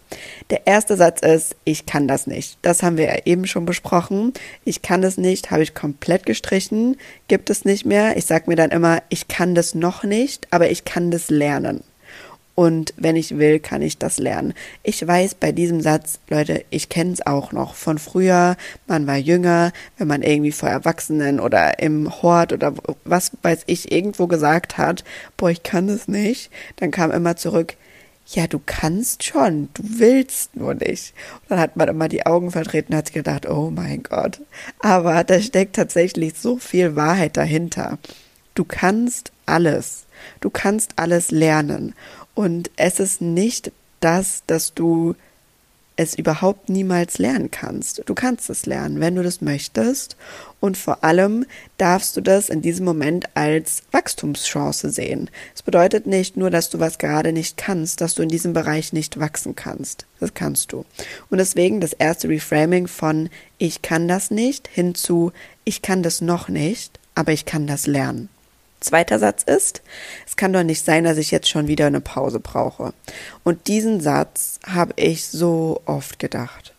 Der 0.51 0.67
erste 0.67 0.97
Satz 0.97 1.23
ist, 1.23 1.57
ich 1.65 1.87
kann 1.87 2.09
das 2.09 2.27
nicht. 2.27 2.59
Das 2.63 2.83
haben 2.83 2.97
wir 2.97 3.07
ja 3.07 3.17
eben 3.25 3.47
schon 3.47 3.65
besprochen. 3.65 4.33
Ich 4.65 4.83
kann 4.83 5.03
das 5.03 5.19
nicht, 5.19 5.51
habe 5.51 5.63
ich 5.63 5.75
komplett 5.75 6.27
gestrichen, 6.27 6.97
gibt 7.29 7.51
es 7.51 7.65
nicht 7.65 7.85
mehr. 7.85 8.17
Ich 8.17 8.27
sage 8.27 8.45
mir 8.49 8.57
dann 8.57 8.71
immer, 8.71 9.03
ich 9.09 9.29
kann 9.29 9.55
das 9.55 9.75
noch 9.75 10.05
nicht, 10.05 10.49
aber 10.51 10.71
ich 10.71 10.85
kann 10.85 11.11
das 11.11 11.31
lernen. 11.31 11.83
Und 12.55 12.93
wenn 12.97 13.17
ich 13.17 13.39
will, 13.39 13.61
kann 13.61 13.81
ich 13.81 13.97
das 13.97 14.19
lernen. 14.19 14.53
Ich 14.83 15.07
weiß 15.07 15.37
bei 15.37 15.53
diesem 15.53 15.81
Satz, 15.81 16.21
Leute, 16.29 16.65
ich 16.69 16.91
kenne 16.91 17.13
es 17.13 17.27
auch 17.27 17.53
noch 17.53 17.75
von 17.75 17.99
früher. 17.99 18.57
Man 18.87 19.07
war 19.07 19.17
jünger, 19.17 19.73
wenn 19.97 20.09
man 20.09 20.23
irgendwie 20.23 20.53
vor 20.53 20.69
Erwachsenen 20.69 21.41
oder 21.41 21.79
im 21.79 22.23
Hort 22.23 22.53
oder 22.53 22.75
was 23.05 23.33
weiß 23.41 23.63
ich 23.67 23.91
irgendwo 23.91 24.27
gesagt 24.27 24.77
hat, 24.77 25.03
boah, 25.39 25.51
ich 25.51 25.63
kann 25.63 25.89
es 25.89 26.09
nicht, 26.09 26.51
dann 26.77 26.91
kam 26.91 27.11
immer 27.11 27.37
zurück, 27.37 27.77
ja, 28.27 28.47
du 28.47 28.61
kannst 28.65 29.25
schon, 29.25 29.69
du 29.75 29.83
willst 29.85 30.57
nur 30.57 30.75
nicht. 30.75 31.15
Und 31.43 31.51
dann 31.51 31.61
hat 31.61 31.77
man 31.77 31.89
immer 31.89 32.09
die 32.09 32.25
Augen 32.25 32.51
vertreten 32.51 32.93
und 32.93 32.99
hat 32.99 33.07
sich 33.07 33.15
gedacht, 33.15 33.49
oh 33.49 33.71
mein 33.71 34.03
Gott. 34.03 34.41
Aber 34.79 35.25
da 35.25 35.41
steckt 35.41 35.77
tatsächlich 35.77 36.35
so 36.39 36.59
viel 36.59 36.97
Wahrheit 36.97 37.37
dahinter. 37.37 37.99
Du 38.55 38.65
kannst 38.65 39.33
alles. 39.47 40.05
Du 40.41 40.51
kannst 40.51 40.93
alles 40.97 41.31
lernen. 41.31 41.95
Und 42.35 42.71
es 42.77 43.01
ist 43.01 43.21
nicht 43.21 43.73
das, 44.01 44.43
dass 44.47 44.75
du 44.75 45.15
es 45.97 46.15
überhaupt 46.15 46.69
niemals 46.69 47.19
lernen 47.19 47.51
kannst. 47.51 48.03
Du 48.07 48.15
kannst 48.15 48.49
es 48.51 48.67
lernen, 48.67 49.01
wenn 49.01 49.15
du 49.15 49.23
das 49.23 49.41
möchtest. 49.41 50.17
Und 50.59 50.77
vor 50.77 51.05
allem 51.05 51.45
darfst 51.77 52.17
du 52.17 52.21
das 52.21 52.49
in 52.49 52.63
diesem 52.63 52.85
Moment 52.85 53.29
als 53.35 53.83
Wachstumschance 53.93 54.91
sehen. 54.91 55.29
Es 55.55 55.63
bedeutet 55.63 56.07
nicht 56.07 56.37
nur, 56.37 56.51
dass 56.51 56.71
du 56.71 56.79
was 56.79 56.99
gerade 56.99 57.33
nicht 57.33 57.57
kannst, 57.57 58.01
dass 58.01 58.15
du 58.15 58.23
in 58.23 58.29
diesem 58.29 58.53
Bereich 58.53 58.93
nicht 58.93 59.21
wachsen 59.21 59.55
kannst. 59.55 60.07
Das 60.19 60.35
kannst 60.35 60.73
du. 60.73 60.85
Und 61.31 61.39
deswegen 61.39 61.81
das 61.81 61.93
erste 61.93 62.29
Reframing 62.29 62.87
von 62.87 63.29
ich 63.59 63.83
kann 63.83 64.09
das 64.09 64.31
nicht 64.31 64.69
hin 64.69 64.95
zu 64.95 65.33
ich 65.65 65.83
kann 65.83 66.03
das 66.03 66.21
noch 66.21 66.49
nicht, 66.49 66.99
aber 67.15 67.33
ich 67.33 67.45
kann 67.45 67.67
das 67.67 67.87
lernen. 67.87 68.29
Zweiter 68.83 69.19
Satz 69.19 69.43
ist, 69.45 69.83
es 70.27 70.37
kann 70.37 70.53
doch 70.53 70.65
nicht 70.65 70.85
sein, 70.85 71.05
dass 71.05 71.17
ich 71.17 71.31
jetzt 71.31 71.49
schon 71.49 71.69
wieder 71.69 71.87
eine 71.87 72.01
Pause 72.01 72.41
brauche. 72.41 72.93
Und 73.45 73.69
diesen 73.69 74.01
Satz 74.01 74.59
habe 74.67 74.93
ich 74.97 75.27
so 75.27 75.81
oft 75.87 76.19
gedacht. 76.19 76.75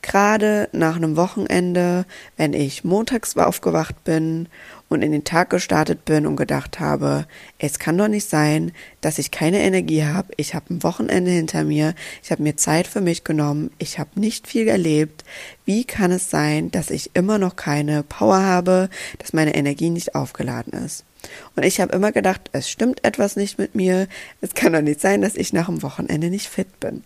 Gerade 0.00 0.68
nach 0.72 0.96
einem 0.96 1.16
Wochenende, 1.16 2.06
wenn 2.36 2.54
ich 2.54 2.84
montags 2.84 3.36
aufgewacht 3.36 4.04
bin 4.04 4.48
und 4.88 5.02
in 5.02 5.12
den 5.12 5.24
Tag 5.24 5.50
gestartet 5.50 6.04
bin 6.04 6.26
und 6.26 6.36
gedacht 6.36 6.80
habe, 6.80 7.26
es 7.58 7.78
kann 7.78 7.98
doch 7.98 8.08
nicht 8.08 8.28
sein, 8.28 8.72
dass 9.00 9.18
ich 9.18 9.30
keine 9.30 9.60
Energie 9.60 10.04
habe, 10.04 10.32
ich 10.36 10.54
habe 10.54 10.72
ein 10.72 10.82
Wochenende 10.82 11.30
hinter 11.30 11.64
mir, 11.64 11.94
ich 12.22 12.30
habe 12.30 12.42
mir 12.42 12.56
Zeit 12.56 12.86
für 12.86 13.00
mich 13.00 13.24
genommen, 13.24 13.70
ich 13.78 13.98
habe 13.98 14.18
nicht 14.18 14.46
viel 14.46 14.68
erlebt, 14.68 15.24
wie 15.64 15.84
kann 15.84 16.12
es 16.12 16.30
sein, 16.30 16.70
dass 16.70 16.90
ich 16.90 17.10
immer 17.14 17.38
noch 17.38 17.56
keine 17.56 18.02
Power 18.02 18.40
habe, 18.40 18.88
dass 19.18 19.34
meine 19.34 19.54
Energie 19.54 19.90
nicht 19.90 20.14
aufgeladen 20.14 20.72
ist? 20.84 21.04
Und 21.56 21.64
ich 21.64 21.80
habe 21.80 21.94
immer 21.94 22.12
gedacht, 22.12 22.50
es 22.52 22.70
stimmt 22.70 23.04
etwas 23.04 23.36
nicht 23.36 23.58
mit 23.58 23.74
mir. 23.74 24.06
Es 24.40 24.54
kann 24.54 24.72
doch 24.72 24.80
nicht 24.80 25.00
sein, 25.00 25.22
dass 25.22 25.34
ich 25.34 25.52
nach 25.52 25.66
dem 25.66 25.82
Wochenende 25.82 26.30
nicht 26.30 26.48
fit 26.48 26.80
bin. 26.80 27.02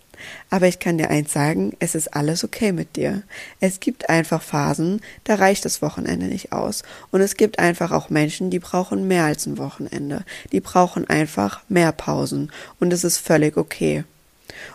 Aber 0.50 0.68
ich 0.68 0.78
kann 0.78 0.98
dir 0.98 1.10
eins 1.10 1.32
sagen, 1.32 1.72
es 1.78 1.94
ist 1.94 2.14
alles 2.14 2.44
okay 2.44 2.72
mit 2.72 2.96
dir. 2.96 3.22
Es 3.60 3.80
gibt 3.80 4.08
einfach 4.08 4.42
Phasen, 4.42 5.00
da 5.24 5.36
reicht 5.36 5.64
das 5.64 5.82
Wochenende 5.82 6.26
nicht 6.26 6.52
aus. 6.52 6.82
Und 7.10 7.20
es 7.22 7.36
gibt 7.36 7.58
einfach 7.58 7.90
auch 7.90 8.10
Menschen, 8.10 8.50
die 8.50 8.58
brauchen 8.58 9.08
mehr 9.08 9.24
als 9.24 9.46
ein 9.46 9.58
Wochenende. 9.58 10.24
Die 10.52 10.60
brauchen 10.60 11.08
einfach 11.08 11.62
mehr 11.68 11.92
Pausen. 11.92 12.52
Und 12.78 12.92
es 12.92 13.04
ist 13.04 13.18
völlig 13.18 13.56
okay. 13.56 14.04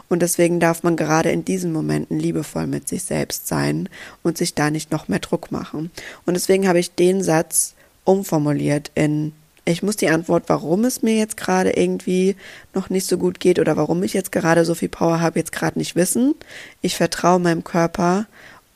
Und 0.10 0.22
deswegen 0.22 0.60
darf 0.60 0.84
man 0.84 0.96
gerade 0.96 1.30
in 1.30 1.46
diesen 1.46 1.72
Momenten 1.72 2.20
liebevoll 2.20 2.68
mit 2.68 2.88
sich 2.88 3.04
selbst 3.04 3.48
sein 3.48 3.90
und 4.24 4.38
sich 4.38 4.56
da 4.56 4.72
nicht 4.72 4.92
noch 4.92 5.08
mehr 5.08 5.20
Druck 5.20 5.52
machen. 5.52 5.92
Und 6.26 6.34
deswegen 6.34 6.68
habe 6.68 6.80
ich 6.80 6.96
den 6.96 7.24
Satz 7.24 7.76
umformuliert 8.08 8.92
in 8.96 9.34
ich 9.66 9.84
muss 9.84 9.98
die 9.98 10.08
Antwort, 10.08 10.46
warum 10.48 10.86
es 10.86 11.02
mir 11.02 11.18
jetzt 11.18 11.36
gerade 11.36 11.72
irgendwie 11.72 12.38
noch 12.74 12.90
nicht 12.90 13.06
so 13.06 13.18
gut 13.18 13.42
geht 13.42 13.60
oder 13.60 13.76
warum 13.76 14.02
ich 14.02 14.14
jetzt 14.14 14.32
gerade 14.32 14.64
so 14.64 14.76
viel 14.76 14.88
Power 14.88 15.20
habe, 15.20 15.40
jetzt 15.40 15.52
gerade 15.52 15.78
nicht 15.78 15.98
wissen. 15.98 16.36
Ich 16.82 16.96
vertraue 16.96 17.40
meinem 17.40 17.66
Körper 17.66 18.28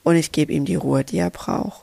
und 0.03 0.17
ich 0.17 0.33
gebe 0.33 0.51
ihm 0.51 0.65
die 0.65 0.75
Ruhe, 0.75 1.05
die 1.05 1.19
er 1.19 1.29
braucht. 1.29 1.81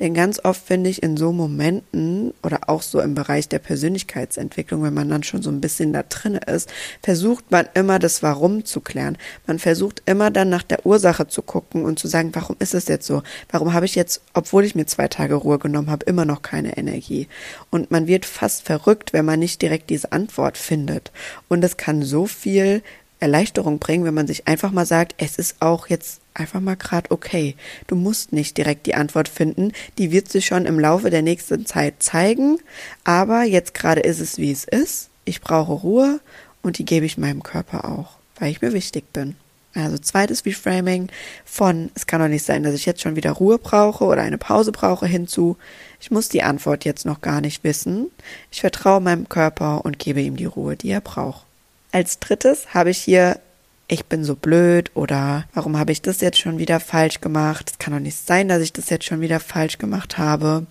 Denn 0.00 0.14
ganz 0.14 0.40
oft 0.44 0.64
finde 0.64 0.90
ich 0.90 1.02
in 1.02 1.16
so 1.16 1.32
Momenten 1.32 2.32
oder 2.42 2.68
auch 2.68 2.82
so 2.82 3.00
im 3.00 3.14
Bereich 3.14 3.48
der 3.48 3.58
Persönlichkeitsentwicklung, 3.58 4.82
wenn 4.82 4.94
man 4.94 5.08
dann 5.08 5.22
schon 5.22 5.42
so 5.42 5.50
ein 5.50 5.60
bisschen 5.60 5.92
da 5.92 6.02
drin 6.02 6.34
ist, 6.34 6.68
versucht 7.02 7.50
man 7.50 7.66
immer 7.74 7.98
das 7.98 8.22
Warum 8.22 8.64
zu 8.64 8.80
klären. 8.80 9.16
Man 9.46 9.58
versucht 9.58 10.02
immer 10.06 10.30
dann 10.30 10.48
nach 10.48 10.62
der 10.62 10.84
Ursache 10.86 11.26
zu 11.28 11.42
gucken 11.42 11.84
und 11.84 11.98
zu 11.98 12.08
sagen, 12.08 12.30
warum 12.34 12.56
ist 12.58 12.74
es 12.74 12.88
jetzt 12.88 13.06
so? 13.06 13.22
Warum 13.50 13.72
habe 13.72 13.86
ich 13.86 13.94
jetzt, 13.94 14.20
obwohl 14.34 14.64
ich 14.64 14.74
mir 14.74 14.86
zwei 14.86 15.08
Tage 15.08 15.34
Ruhe 15.34 15.58
genommen 15.58 15.90
habe, 15.90 16.06
immer 16.06 16.24
noch 16.24 16.42
keine 16.42 16.76
Energie? 16.76 17.28
Und 17.70 17.90
man 17.90 18.06
wird 18.06 18.26
fast 18.26 18.62
verrückt, 18.62 19.12
wenn 19.12 19.24
man 19.24 19.38
nicht 19.38 19.62
direkt 19.62 19.90
diese 19.90 20.12
Antwort 20.12 20.58
findet. 20.58 21.12
Und 21.48 21.64
es 21.64 21.76
kann 21.76 22.02
so 22.02 22.26
viel 22.26 22.82
Erleichterung 23.18 23.78
bringen, 23.78 24.04
wenn 24.04 24.14
man 24.14 24.26
sich 24.26 24.46
einfach 24.46 24.72
mal 24.72 24.86
sagt, 24.86 25.14
es 25.18 25.36
ist 25.36 25.56
auch 25.60 25.88
jetzt 25.88 26.20
einfach 26.36 26.60
mal 26.60 26.76
gerade 26.76 27.10
okay. 27.10 27.56
Du 27.86 27.96
musst 27.96 28.32
nicht 28.32 28.56
direkt 28.56 28.86
die 28.86 28.94
Antwort 28.94 29.28
finden, 29.28 29.72
die 29.98 30.12
wird 30.12 30.30
sich 30.30 30.46
schon 30.46 30.66
im 30.66 30.78
Laufe 30.78 31.10
der 31.10 31.22
nächsten 31.22 31.66
Zeit 31.66 32.02
zeigen, 32.02 32.58
aber 33.04 33.42
jetzt 33.42 33.74
gerade 33.74 34.00
ist 34.00 34.20
es, 34.20 34.38
wie 34.38 34.52
es 34.52 34.64
ist. 34.64 35.08
Ich 35.24 35.40
brauche 35.40 35.72
Ruhe 35.72 36.20
und 36.62 36.78
die 36.78 36.84
gebe 36.84 37.06
ich 37.06 37.18
meinem 37.18 37.42
Körper 37.42 37.84
auch, 37.84 38.18
weil 38.38 38.50
ich 38.50 38.62
mir 38.62 38.72
wichtig 38.72 39.12
bin. 39.12 39.36
Also 39.74 39.98
zweites 39.98 40.46
Reframing 40.46 41.08
von, 41.44 41.90
es 41.94 42.06
kann 42.06 42.20
doch 42.20 42.28
nicht 42.28 42.44
sein, 42.44 42.62
dass 42.62 42.74
ich 42.74 42.86
jetzt 42.86 43.02
schon 43.02 43.16
wieder 43.16 43.32
Ruhe 43.32 43.58
brauche 43.58 44.04
oder 44.04 44.22
eine 44.22 44.38
Pause 44.38 44.72
brauche 44.72 45.06
hinzu, 45.06 45.58
ich 46.00 46.10
muss 46.10 46.28
die 46.28 46.42
Antwort 46.42 46.84
jetzt 46.84 47.04
noch 47.04 47.20
gar 47.20 47.40
nicht 47.40 47.64
wissen. 47.64 48.10
Ich 48.50 48.60
vertraue 48.60 49.00
meinem 49.00 49.28
Körper 49.28 49.84
und 49.84 49.98
gebe 49.98 50.20
ihm 50.20 50.36
die 50.36 50.44
Ruhe, 50.44 50.76
die 50.76 50.90
er 50.90 51.00
braucht. 51.00 51.44
Als 51.92 52.18
drittes 52.18 52.74
habe 52.74 52.90
ich 52.90 52.98
hier 52.98 53.40
ich 53.88 54.06
bin 54.06 54.24
so 54.24 54.34
blöd 54.34 54.90
oder 54.94 55.44
warum 55.54 55.78
habe 55.78 55.92
ich 55.92 56.02
das 56.02 56.20
jetzt 56.20 56.38
schon 56.38 56.58
wieder 56.58 56.80
falsch 56.80 57.20
gemacht? 57.20 57.70
Es 57.70 57.78
kann 57.78 57.94
doch 57.94 58.00
nicht 58.00 58.26
sein, 58.26 58.48
dass 58.48 58.62
ich 58.62 58.72
das 58.72 58.90
jetzt 58.90 59.04
schon 59.04 59.20
wieder 59.20 59.38
falsch 59.38 59.78
gemacht 59.78 60.18
habe. 60.18 60.66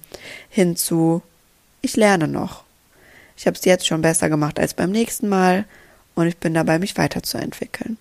Hinzu, 0.50 1.22
ich 1.82 1.96
lerne 1.96 2.28
noch. 2.28 2.64
Ich 3.38 3.48
habe 3.48 3.58
es 3.58 3.66
jetzt 3.66 3.88
schon 3.88 4.02
besser 4.02 4.30
gemacht 4.30 4.60
als 4.60 4.74
beim 4.74 4.92
nächsten 4.92 5.30
Mal 5.30 5.66
und 6.14 6.28
ich 6.28 6.38
bin 6.38 6.54
dabei, 6.54 6.80
mich 6.80 6.98
weiterzuentwickeln. 6.98 7.98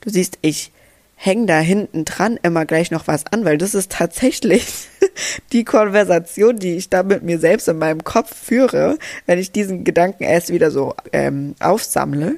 Du 0.00 0.10
siehst, 0.10 0.38
ich 0.42 0.70
hänge 1.16 1.46
da 1.46 1.58
hinten 1.58 2.04
dran 2.04 2.38
immer 2.42 2.64
gleich 2.64 2.90
noch 2.90 3.06
was 3.06 3.26
an, 3.26 3.44
weil 3.44 3.58
das 3.58 3.74
ist 3.74 3.92
tatsächlich 3.92 4.88
die 5.52 5.64
Konversation, 5.64 6.58
die 6.58 6.76
ich 6.76 6.88
da 6.88 7.02
mit 7.02 7.22
mir 7.22 7.38
selbst 7.38 7.68
in 7.68 7.78
meinem 7.78 8.04
Kopf 8.04 8.34
führe, 8.34 8.98
wenn 9.26 9.38
ich 9.38 9.52
diesen 9.52 9.84
Gedanken 9.84 10.24
erst 10.24 10.50
wieder 10.50 10.70
so 10.70 10.94
ähm, 11.12 11.54
aufsammle 11.60 12.36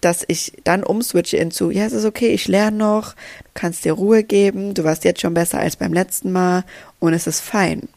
dass 0.00 0.24
ich 0.28 0.52
dann 0.64 0.84
umswitche 0.84 1.36
into, 1.36 1.70
ja, 1.70 1.86
es 1.86 1.92
ist 1.92 2.04
okay, 2.04 2.28
ich 2.28 2.48
lerne 2.48 2.76
noch, 2.76 3.14
du 3.14 3.50
kannst 3.54 3.84
dir 3.84 3.92
Ruhe 3.92 4.22
geben, 4.22 4.74
du 4.74 4.84
warst 4.84 5.04
jetzt 5.04 5.20
schon 5.20 5.34
besser 5.34 5.58
als 5.58 5.76
beim 5.76 5.92
letzten 5.92 6.32
Mal 6.32 6.64
und 6.98 7.14
es 7.14 7.26
ist 7.26 7.40
fein. 7.40 7.88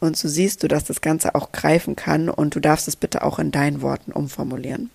Und 0.00 0.16
so 0.16 0.28
siehst 0.28 0.62
du, 0.62 0.68
dass 0.68 0.84
das 0.84 1.00
Ganze 1.00 1.34
auch 1.34 1.52
greifen 1.52 1.96
kann 1.96 2.28
und 2.28 2.54
du 2.54 2.60
darfst 2.60 2.88
es 2.88 2.96
bitte 2.96 3.22
auch 3.22 3.38
in 3.38 3.50
deinen 3.50 3.82
Worten 3.82 4.12
umformulieren. 4.12 4.90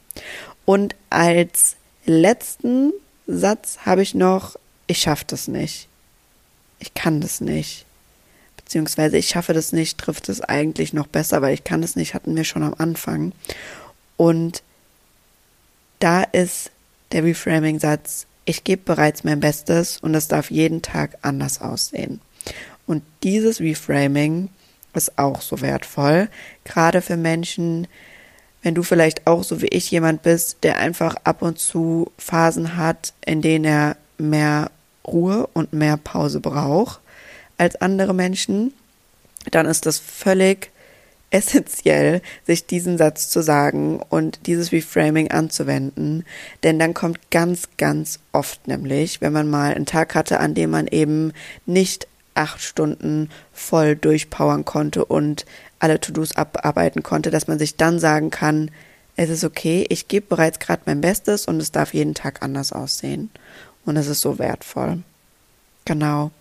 Und 0.65 0.95
als 1.09 1.75
letzten 2.05 2.91
Satz 3.27 3.79
habe 3.85 4.01
ich 4.01 4.13
noch, 4.13 4.55
ich 4.87 4.99
schaffe 4.99 5.25
das 5.27 5.47
nicht. 5.47 5.87
Ich 6.79 6.93
kann 6.93 7.21
das 7.21 7.41
nicht. 7.41 7.85
Beziehungsweise 8.57 9.17
ich 9.17 9.29
schaffe 9.29 9.53
das 9.53 9.71
nicht, 9.71 9.97
trifft 9.97 10.29
es 10.29 10.41
eigentlich 10.41 10.93
noch 10.93 11.07
besser, 11.07 11.41
weil 11.41 11.53
ich 11.53 11.63
kann 11.63 11.81
das 11.81 11.95
nicht, 11.95 12.13
hatten 12.13 12.35
wir 12.35 12.43
schon 12.43 12.63
am 12.63 12.75
Anfang. 12.77 13.31
Und 14.17 14.63
da 16.01 16.23
ist 16.23 16.71
der 17.11 17.23
Reframing-Satz, 17.23 18.25
ich 18.45 18.63
gebe 18.63 18.81
bereits 18.83 19.23
mein 19.23 19.39
Bestes 19.39 19.97
und 19.99 20.15
es 20.15 20.27
darf 20.27 20.51
jeden 20.51 20.81
Tag 20.81 21.17
anders 21.21 21.61
aussehen. 21.61 22.19
Und 22.87 23.03
dieses 23.23 23.61
Reframing 23.61 24.49
ist 24.93 25.17
auch 25.17 25.41
so 25.41 25.61
wertvoll, 25.61 26.27
gerade 26.65 27.01
für 27.01 27.17
Menschen, 27.17 27.87
wenn 28.63 28.75
du 28.75 28.83
vielleicht 28.83 29.27
auch 29.27 29.43
so 29.43 29.61
wie 29.61 29.67
ich 29.67 29.89
jemand 29.91 30.23
bist, 30.23 30.57
der 30.63 30.77
einfach 30.77 31.15
ab 31.23 31.41
und 31.41 31.59
zu 31.59 32.11
Phasen 32.17 32.75
hat, 32.75 33.13
in 33.25 33.41
denen 33.41 33.65
er 33.65 33.97
mehr 34.17 34.71
Ruhe 35.05 35.47
und 35.53 35.73
mehr 35.73 35.97
Pause 35.97 36.39
braucht 36.39 36.99
als 37.57 37.75
andere 37.75 38.13
Menschen, 38.13 38.73
dann 39.51 39.65
ist 39.65 39.85
das 39.85 39.99
völlig 39.99 40.70
essentiell, 41.31 42.21
sich 42.45 42.67
diesen 42.67 42.97
Satz 42.97 43.29
zu 43.29 43.41
sagen 43.41 44.01
und 44.09 44.45
dieses 44.45 44.71
Reframing 44.71 45.31
anzuwenden, 45.31 46.25
denn 46.63 46.77
dann 46.77 46.93
kommt 46.93 47.31
ganz, 47.31 47.69
ganz 47.77 48.19
oft 48.33 48.67
nämlich, 48.67 49.21
wenn 49.21 49.33
man 49.33 49.49
mal 49.49 49.73
einen 49.73 49.85
Tag 49.85 50.13
hatte, 50.13 50.39
an 50.39 50.53
dem 50.53 50.69
man 50.69 50.87
eben 50.87 51.33
nicht 51.65 52.07
acht 52.33 52.61
Stunden 52.61 53.29
voll 53.51 53.95
durchpowern 53.95 54.65
konnte 54.65 55.05
und 55.05 55.45
alle 55.79 55.99
To-Dos 55.99 56.35
abarbeiten 56.35 57.01
konnte, 57.03 57.31
dass 57.31 57.47
man 57.47 57.59
sich 57.59 57.75
dann 57.75 57.99
sagen 57.99 58.29
kann, 58.29 58.69
es 59.15 59.29
ist 59.29 59.43
okay, 59.43 59.85
ich 59.89 60.07
gebe 60.07 60.27
bereits 60.27 60.59
gerade 60.59 60.83
mein 60.85 61.01
Bestes 61.01 61.45
und 61.45 61.61
es 61.61 61.71
darf 61.71 61.93
jeden 61.93 62.13
Tag 62.13 62.41
anders 62.41 62.71
aussehen. 62.71 63.29
Und 63.85 63.97
es 63.97 64.07
ist 64.07 64.21
so 64.21 64.39
wertvoll. 64.39 64.99
Genau. 65.85 66.31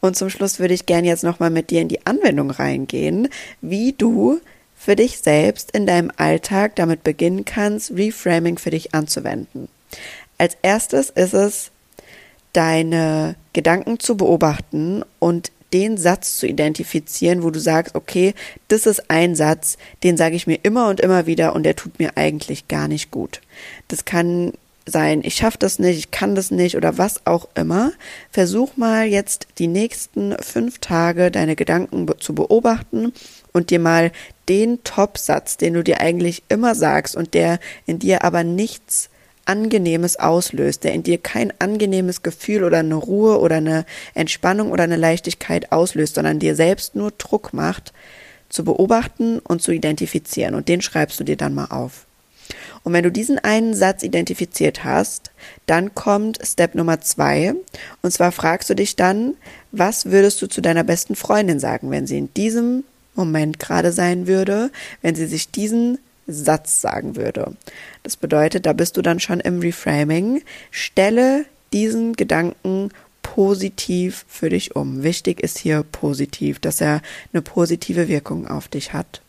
Und 0.00 0.16
zum 0.16 0.30
Schluss 0.30 0.58
würde 0.58 0.74
ich 0.74 0.86
gerne 0.86 1.08
jetzt 1.08 1.24
nochmal 1.24 1.50
mit 1.50 1.70
dir 1.70 1.80
in 1.80 1.88
die 1.88 2.06
Anwendung 2.06 2.50
reingehen, 2.50 3.28
wie 3.60 3.92
du 3.92 4.40
für 4.76 4.96
dich 4.96 5.18
selbst 5.18 5.72
in 5.72 5.86
deinem 5.86 6.10
Alltag 6.16 6.76
damit 6.76 7.04
beginnen 7.04 7.44
kannst, 7.44 7.90
Reframing 7.90 8.58
für 8.58 8.70
dich 8.70 8.94
anzuwenden. 8.94 9.68
Als 10.38 10.56
erstes 10.62 11.10
ist 11.10 11.34
es, 11.34 11.70
deine 12.52 13.36
Gedanken 13.52 14.00
zu 14.00 14.16
beobachten 14.16 15.04
und 15.18 15.52
den 15.72 15.98
Satz 15.98 16.38
zu 16.38 16.46
identifizieren, 16.46 17.42
wo 17.42 17.50
du 17.50 17.60
sagst, 17.60 17.94
okay, 17.94 18.34
das 18.68 18.86
ist 18.86 19.10
ein 19.10 19.36
Satz, 19.36 19.76
den 20.02 20.16
sage 20.16 20.34
ich 20.34 20.46
mir 20.46 20.58
immer 20.62 20.88
und 20.88 21.00
immer 21.00 21.26
wieder 21.26 21.54
und 21.54 21.62
der 21.62 21.76
tut 21.76 21.98
mir 21.98 22.16
eigentlich 22.16 22.66
gar 22.66 22.88
nicht 22.88 23.10
gut. 23.10 23.40
Das 23.88 24.04
kann 24.04 24.52
sein, 24.86 25.22
ich 25.24 25.36
schaffe 25.36 25.58
das 25.58 25.78
nicht, 25.78 25.98
ich 25.98 26.10
kann 26.10 26.34
das 26.34 26.50
nicht 26.50 26.76
oder 26.76 26.98
was 26.98 27.26
auch 27.26 27.48
immer. 27.54 27.92
Versuch 28.30 28.76
mal 28.76 29.06
jetzt 29.06 29.46
die 29.58 29.66
nächsten 29.66 30.36
fünf 30.40 30.78
Tage 30.78 31.30
deine 31.30 31.56
Gedanken 31.56 32.06
zu 32.18 32.34
beobachten 32.34 33.12
und 33.52 33.70
dir 33.70 33.78
mal 33.78 34.12
den 34.48 34.82
Top-Satz, 34.84 35.56
den 35.56 35.74
du 35.74 35.84
dir 35.84 36.00
eigentlich 36.00 36.42
immer 36.48 36.74
sagst 36.74 37.16
und 37.16 37.34
der 37.34 37.58
in 37.86 37.98
dir 37.98 38.24
aber 38.24 38.44
nichts 38.44 39.10
Angenehmes 39.44 40.18
auslöst, 40.18 40.84
der 40.84 40.92
in 40.92 41.02
dir 41.02 41.18
kein 41.18 41.52
angenehmes 41.58 42.22
Gefühl 42.22 42.64
oder 42.64 42.78
eine 42.78 42.94
Ruhe 42.94 43.40
oder 43.40 43.56
eine 43.56 43.84
Entspannung 44.14 44.70
oder 44.70 44.84
eine 44.84 44.96
Leichtigkeit 44.96 45.72
auslöst, 45.72 46.14
sondern 46.14 46.38
dir 46.38 46.54
selbst 46.54 46.94
nur 46.94 47.10
Druck 47.12 47.52
macht, 47.52 47.92
zu 48.48 48.64
beobachten 48.64 49.38
und 49.40 49.62
zu 49.62 49.72
identifizieren. 49.72 50.54
Und 50.54 50.68
den 50.68 50.82
schreibst 50.82 51.18
du 51.20 51.24
dir 51.24 51.36
dann 51.36 51.54
mal 51.54 51.66
auf. 51.66 52.06
Und 52.82 52.92
wenn 52.92 53.04
du 53.04 53.10
diesen 53.10 53.38
einen 53.38 53.74
Satz 53.74 54.02
identifiziert 54.02 54.84
hast, 54.84 55.30
dann 55.66 55.94
kommt 55.94 56.38
Step 56.42 56.74
Nummer 56.74 57.00
zwei. 57.00 57.54
Und 58.02 58.12
zwar 58.12 58.32
fragst 58.32 58.70
du 58.70 58.74
dich 58.74 58.96
dann, 58.96 59.34
was 59.72 60.06
würdest 60.06 60.40
du 60.42 60.46
zu 60.46 60.60
deiner 60.60 60.84
besten 60.84 61.16
Freundin 61.16 61.60
sagen, 61.60 61.90
wenn 61.90 62.06
sie 62.06 62.18
in 62.18 62.32
diesem 62.34 62.84
Moment 63.14 63.58
gerade 63.58 63.92
sein 63.92 64.26
würde, 64.26 64.70
wenn 65.02 65.14
sie 65.14 65.26
sich 65.26 65.50
diesen 65.50 65.98
Satz 66.26 66.80
sagen 66.80 67.16
würde. 67.16 67.56
Das 68.02 68.16
bedeutet, 68.16 68.66
da 68.66 68.72
bist 68.72 68.96
du 68.96 69.02
dann 69.02 69.20
schon 69.20 69.40
im 69.40 69.60
Reframing. 69.60 70.42
Stelle 70.70 71.44
diesen 71.72 72.14
Gedanken 72.14 72.90
positiv 73.22 74.24
für 74.28 74.48
dich 74.48 74.76
um. 74.76 75.02
Wichtig 75.02 75.40
ist 75.40 75.58
hier 75.58 75.82
positiv, 75.82 76.58
dass 76.58 76.80
er 76.80 77.02
eine 77.32 77.42
positive 77.42 78.08
Wirkung 78.08 78.46
auf 78.48 78.68
dich 78.68 78.92
hat. 78.92 79.22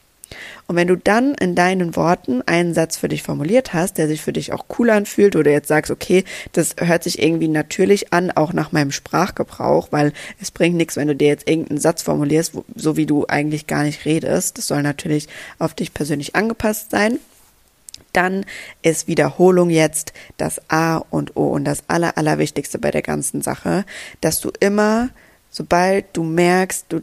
Und 0.68 0.76
wenn 0.76 0.88
du 0.88 0.96
dann 0.96 1.34
in 1.36 1.56
deinen 1.56 1.96
Worten 1.96 2.42
einen 2.44 2.74
Satz 2.74 2.98
für 2.98 3.08
dich 3.08 3.24
formuliert 3.24 3.74
hast, 3.74 3.98
der 3.98 4.08
sich 4.08 4.22
für 4.22 4.34
dich 4.34 4.54
auch 4.54 4.66
cool 4.78 4.90
anfühlt 4.90 5.36
oder 5.36 5.52
jetzt 5.52 5.68
sagst, 5.68 5.92
okay, 5.92 6.24
das 6.54 6.76
hört 6.80 7.04
sich 7.04 7.22
irgendwie 7.22 7.48
natürlich 7.48 8.14
an, 8.14 8.32
auch 8.32 8.54
nach 8.54 8.72
meinem 8.72 8.92
Sprachgebrauch, 8.92 9.90
weil 9.92 10.14
es 10.42 10.52
bringt 10.52 10.78
nichts, 10.78 10.96
wenn 10.96 11.08
du 11.08 11.16
dir 11.16 11.28
jetzt 11.28 11.50
irgendeinen 11.50 11.80
Satz 11.80 12.02
formulierst, 12.02 12.54
so 12.76 12.98
wie 12.98 13.06
du 13.06 13.26
eigentlich 13.28 13.68
gar 13.68 13.84
nicht 13.84 14.06
redest. 14.06 14.58
Das 14.58 14.68
soll 14.68 14.84
natürlich 14.84 15.28
auf 15.60 15.74
dich 15.74 15.94
persönlich 15.94 16.36
angepasst 16.36 16.92
sein. 16.92 17.20
Dann 18.14 18.46
ist 18.82 19.08
Wiederholung 19.08 19.70
jetzt 19.70 20.14
das 20.38 20.62
A 20.70 20.98
und 20.98 21.38
O 21.38 21.48
und 21.48 21.66
das 21.66 21.84
Aller, 21.88 22.18
Allerwichtigste 22.18 22.78
bei 22.78 22.92
der 22.92 23.02
ganzen 23.02 23.42
Sache, 23.42 23.86
dass 24.20 24.42
du 24.42 24.52
immer, 24.60 25.10
sobald 25.50 26.06
du 26.14 26.24
merkst, 26.24 26.86
du 26.90 27.02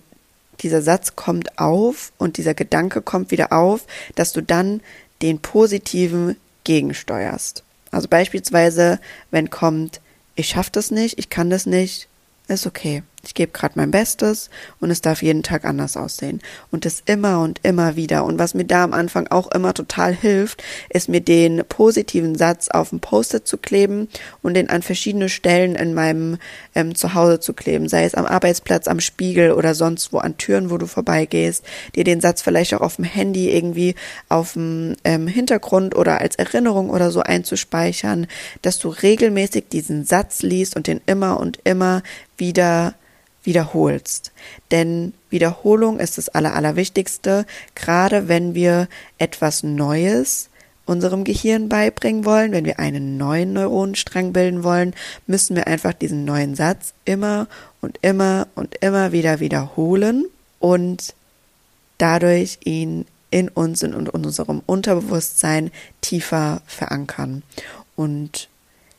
dieser 0.61 0.83
Satz 0.83 1.17
kommt 1.17 1.59
auf 1.59 2.13
und 2.19 2.37
dieser 2.37 2.55
Gedanke 2.55 3.03
kommt 3.03 3.31
wieder 3.31 3.53
auf, 3.53 3.87
dass 4.15 4.33
du 4.33 4.43
dann 4.43 4.81
den 5.23 5.41
positiven 5.41 6.37
gegensteuerst. 6.65 7.65
Also 7.91 8.09
beispielsweise, 8.09 9.01
wenn 9.31 9.51
kommt, 9.51 10.01
ich 10.35 10.49
schaff 10.49 10.71
das 10.71 10.91
nicht, 10.91 11.19
ich 11.19 11.31
kann 11.31 11.51
das 11.51 11.67
nicht, 11.67 12.09
ist 12.49 12.67
okay. 12.67 13.03
Ich 13.29 13.35
gebe 13.35 13.53
gerade 13.53 13.75
mein 13.77 13.91
Bestes 13.91 14.49
und 14.81 14.91
es 14.91 15.03
darf 15.03 15.23
jeden 15.23 15.43
Tag 15.43 15.67
anders 15.67 15.99
aussehen. 15.99 16.41
Und 16.71 16.87
das 16.87 17.03
immer 17.05 17.43
und 17.43 17.61
immer 17.63 17.95
wieder. 17.95 18.25
Und 18.25 18.39
was 18.39 18.55
mir 18.55 18.65
da 18.65 18.83
am 18.83 18.95
Anfang 18.95 19.27
auch 19.27 19.53
immer 19.53 19.75
total 19.75 20.15
hilft, 20.15 20.65
ist 20.89 21.11
mir 21.11 21.21
den 21.21 21.63
positiven 21.69 22.37
Satz 22.37 22.69
auf 22.71 22.89
dem 22.89 23.01
Post-it 23.01 23.47
zu 23.47 23.59
kleben 23.59 24.09
und 24.41 24.55
den 24.55 24.71
an 24.71 24.81
verschiedene 24.81 25.29
Stellen 25.29 25.75
in 25.75 25.93
meinem 25.93 26.39
ähm, 26.75 26.95
Zuhause 26.95 27.39
zu 27.39 27.53
kleben. 27.53 27.87
Sei 27.91 28.05
es 28.05 28.15
am 28.15 28.25
Arbeitsplatz, 28.25 28.89
am 28.89 28.99
Spiegel 28.99 29.53
oder 29.53 29.75
sonst 29.75 30.11
wo 30.15 30.19
an 30.19 30.39
Türen, 30.39 30.71
wo 30.71 30.79
du 30.79 30.87
vorbeigehst. 30.87 31.63
Dir 31.97 32.05
den 32.05 32.23
Satz 32.23 32.41
vielleicht 32.41 32.73
auch 32.73 32.81
auf 32.81 32.97
dem 32.97 33.05
Handy 33.05 33.51
irgendwie 33.51 33.95
auf 34.31 34.55
dem 34.55 34.97
ähm, 35.05 35.27
Hintergrund 35.27 35.95
oder 35.95 36.23
als 36.23 36.37
Erinnerung 36.37 36.89
oder 36.89 37.11
so 37.11 37.21
einzuspeichern, 37.21 38.27
dass 38.63 38.79
du 38.79 38.89
regelmäßig 38.89 39.69
diesen 39.71 40.07
Satz 40.07 40.41
liest 40.41 40.77
und 40.77 40.87
den 40.87 41.03
immer 41.05 41.39
und 41.39 41.59
immer 41.65 42.03
wieder 42.39 42.95
wiederholst. 43.49 44.31
Denn 44.71 45.15
Wiederholung 45.31 45.99
ist 45.99 46.19
das 46.19 46.29
Aller, 46.29 46.55
Allerwichtigste, 46.55 47.47
gerade 47.75 48.29
wenn 48.29 48.55
wir 48.55 48.89
etwas 49.17 49.63
Neues 49.63 50.51
unserem 50.85 51.25
Gehirn 51.25 51.71
beibringen 51.71 52.27
wollen, 52.27 52.53
wenn 52.53 52.67
wir 52.67 52.79
einen 52.79 53.17
neuen 53.17 53.55
Neuronenstrang 53.55 54.35
bilden 54.35 54.65
wollen, 54.65 54.95
müssen 55.27 55.57
wir 55.57 55.67
einfach 55.67 55.95
diesen 55.95 56.27
neuen 56.27 56.57
Satz 56.57 56.93
immer 57.07 57.49
und 57.81 57.99
immer 58.03 58.49
und 58.55 58.75
immer 58.83 59.13
wieder 59.13 59.41
wiederholen 59.41 60.27
und 60.59 61.15
dadurch 61.97 62.59
ihn 62.65 63.07
in 63.31 63.49
uns 63.49 63.83
und 63.83 63.95
in 63.95 64.09
unserem 64.09 64.61
Unterbewusstsein 64.67 65.71
tiefer 66.03 66.61
verankern. 66.67 67.43
Und 67.97 68.49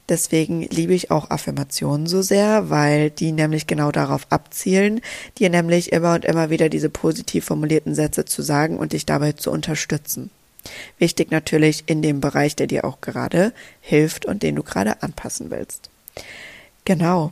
Deswegen 0.09 0.63
liebe 0.63 0.93
ich 0.93 1.11
auch 1.11 1.29
Affirmationen 1.29 2.07
so 2.07 2.23
sehr, 2.23 2.71
weil 2.71 3.11
die 3.11 3.31
nämlich 3.31 3.67
genau 3.67 3.91
darauf 3.91 4.25
abzielen, 4.31 5.01
dir 5.37 5.51
nämlich 5.51 5.91
immer 5.91 6.15
und 6.15 6.25
immer 6.25 6.49
wieder 6.49 6.67
diese 6.67 6.89
positiv 6.89 7.45
formulierten 7.45 7.93
Sätze 7.93 8.25
zu 8.25 8.41
sagen 8.41 8.77
und 8.77 8.93
dich 8.93 9.05
dabei 9.05 9.33
zu 9.33 9.51
unterstützen. 9.51 10.31
Wichtig 10.97 11.29
natürlich 11.31 11.83
in 11.85 12.01
dem 12.01 12.21
Bereich, 12.21 12.55
der 12.55 12.67
dir 12.67 12.85
auch 12.85 13.01
gerade 13.01 13.53
hilft 13.81 14.25
und 14.25 14.41
den 14.41 14.55
du 14.55 14.63
gerade 14.63 15.03
anpassen 15.03 15.51
willst. 15.51 15.89
Genau. 16.85 17.31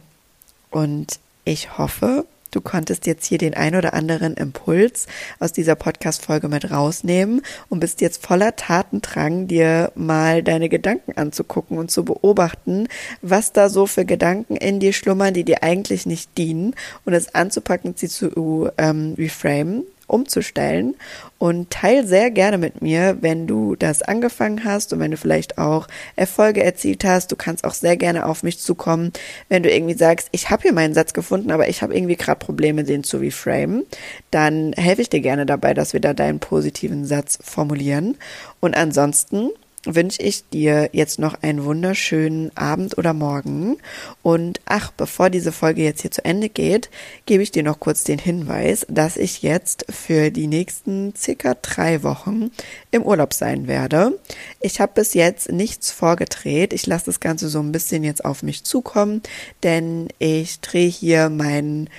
Und 0.69 1.19
ich 1.45 1.77
hoffe, 1.77 2.25
Du 2.57 2.61
konntest 2.61 3.05
jetzt 3.05 3.27
hier 3.27 3.37
den 3.37 3.53
ein 3.53 3.75
oder 3.75 3.93
anderen 3.93 4.33
Impuls 4.33 5.05
aus 5.37 5.53
dieser 5.53 5.75
Podcast-Folge 5.75 6.47
mit 6.47 6.71
rausnehmen 6.71 7.43
und 7.69 7.79
bist 7.79 8.01
jetzt 8.01 8.25
voller 8.25 8.55
Tatendrang, 8.55 9.47
dir 9.47 9.91
mal 9.93 10.41
deine 10.41 10.67
Gedanken 10.67 11.15
anzugucken 11.15 11.77
und 11.77 11.91
zu 11.91 12.03
beobachten, 12.03 12.87
was 13.21 13.53
da 13.53 13.69
so 13.69 13.85
für 13.85 14.05
Gedanken 14.05 14.55
in 14.55 14.79
dir 14.79 14.91
schlummern, 14.91 15.35
die 15.35 15.43
dir 15.43 15.61
eigentlich 15.61 16.07
nicht 16.07 16.35
dienen 16.35 16.73
und 17.05 17.13
es 17.13 17.35
anzupacken, 17.35 17.93
sie 17.95 18.07
zu 18.07 18.71
ähm, 18.79 19.13
reframen 19.19 19.83
umzustellen 20.07 20.95
und 21.37 21.69
teil 21.69 22.05
sehr 22.05 22.31
gerne 22.31 22.57
mit 22.57 22.81
mir, 22.81 23.17
wenn 23.21 23.45
du 23.45 23.75
das 23.75 24.01
angefangen 24.01 24.63
hast 24.63 24.93
und 24.93 24.99
wenn 24.99 25.11
du 25.11 25.17
vielleicht 25.17 25.57
auch 25.57 25.87
Erfolge 26.15 26.63
erzielt 26.63 27.03
hast. 27.03 27.31
Du 27.31 27.35
kannst 27.35 27.63
auch 27.63 27.73
sehr 27.73 27.97
gerne 27.97 28.25
auf 28.25 28.41
mich 28.41 28.59
zukommen, 28.59 29.11
wenn 29.49 29.63
du 29.63 29.71
irgendwie 29.71 29.93
sagst, 29.93 30.29
ich 30.31 30.49
habe 30.49 30.63
hier 30.63 30.73
meinen 30.73 30.93
Satz 30.93 31.13
gefunden, 31.13 31.51
aber 31.51 31.69
ich 31.69 31.81
habe 31.81 31.95
irgendwie 31.95 32.15
gerade 32.15 32.39
Probleme, 32.39 32.83
den 32.83 33.03
zu 33.03 33.17
reframen. 33.17 33.85
Dann 34.31 34.73
helfe 34.73 35.01
ich 35.01 35.09
dir 35.09 35.21
gerne 35.21 35.45
dabei, 35.45 35.73
dass 35.73 35.93
wir 35.93 35.99
da 35.99 36.13
deinen 36.13 36.39
positiven 36.39 37.05
Satz 37.05 37.37
formulieren. 37.43 38.17
Und 38.59 38.75
ansonsten 38.75 39.49
wünsche 39.95 40.21
ich 40.21 40.47
dir 40.49 40.89
jetzt 40.91 41.19
noch 41.19 41.41
einen 41.41 41.63
wunderschönen 41.63 42.55
Abend 42.55 42.97
oder 42.97 43.13
Morgen. 43.13 43.77
Und 44.21 44.59
ach, 44.65 44.91
bevor 44.91 45.29
diese 45.29 45.51
Folge 45.51 45.83
jetzt 45.83 46.01
hier 46.01 46.11
zu 46.11 46.23
Ende 46.25 46.49
geht, 46.49 46.89
gebe 47.25 47.43
ich 47.43 47.51
dir 47.51 47.63
noch 47.63 47.79
kurz 47.79 48.03
den 48.03 48.19
Hinweis, 48.19 48.85
dass 48.89 49.17
ich 49.17 49.41
jetzt 49.41 49.85
für 49.89 50.31
die 50.31 50.47
nächsten 50.47 51.13
circa 51.15 51.55
drei 51.61 52.03
Wochen 52.03 52.51
im 52.91 53.03
Urlaub 53.03 53.33
sein 53.33 53.67
werde. 53.67 54.19
Ich 54.59 54.79
habe 54.79 54.91
bis 54.95 55.13
jetzt 55.13 55.51
nichts 55.51 55.91
vorgedreht. 55.91 56.73
Ich 56.73 56.85
lasse 56.85 57.05
das 57.05 57.19
Ganze 57.19 57.49
so 57.49 57.59
ein 57.59 57.71
bisschen 57.71 58.03
jetzt 58.03 58.25
auf 58.25 58.43
mich 58.43 58.63
zukommen, 58.63 59.21
denn 59.63 60.09
ich 60.19 60.59
drehe 60.59 60.89
hier 60.89 61.29
meinen 61.29 61.89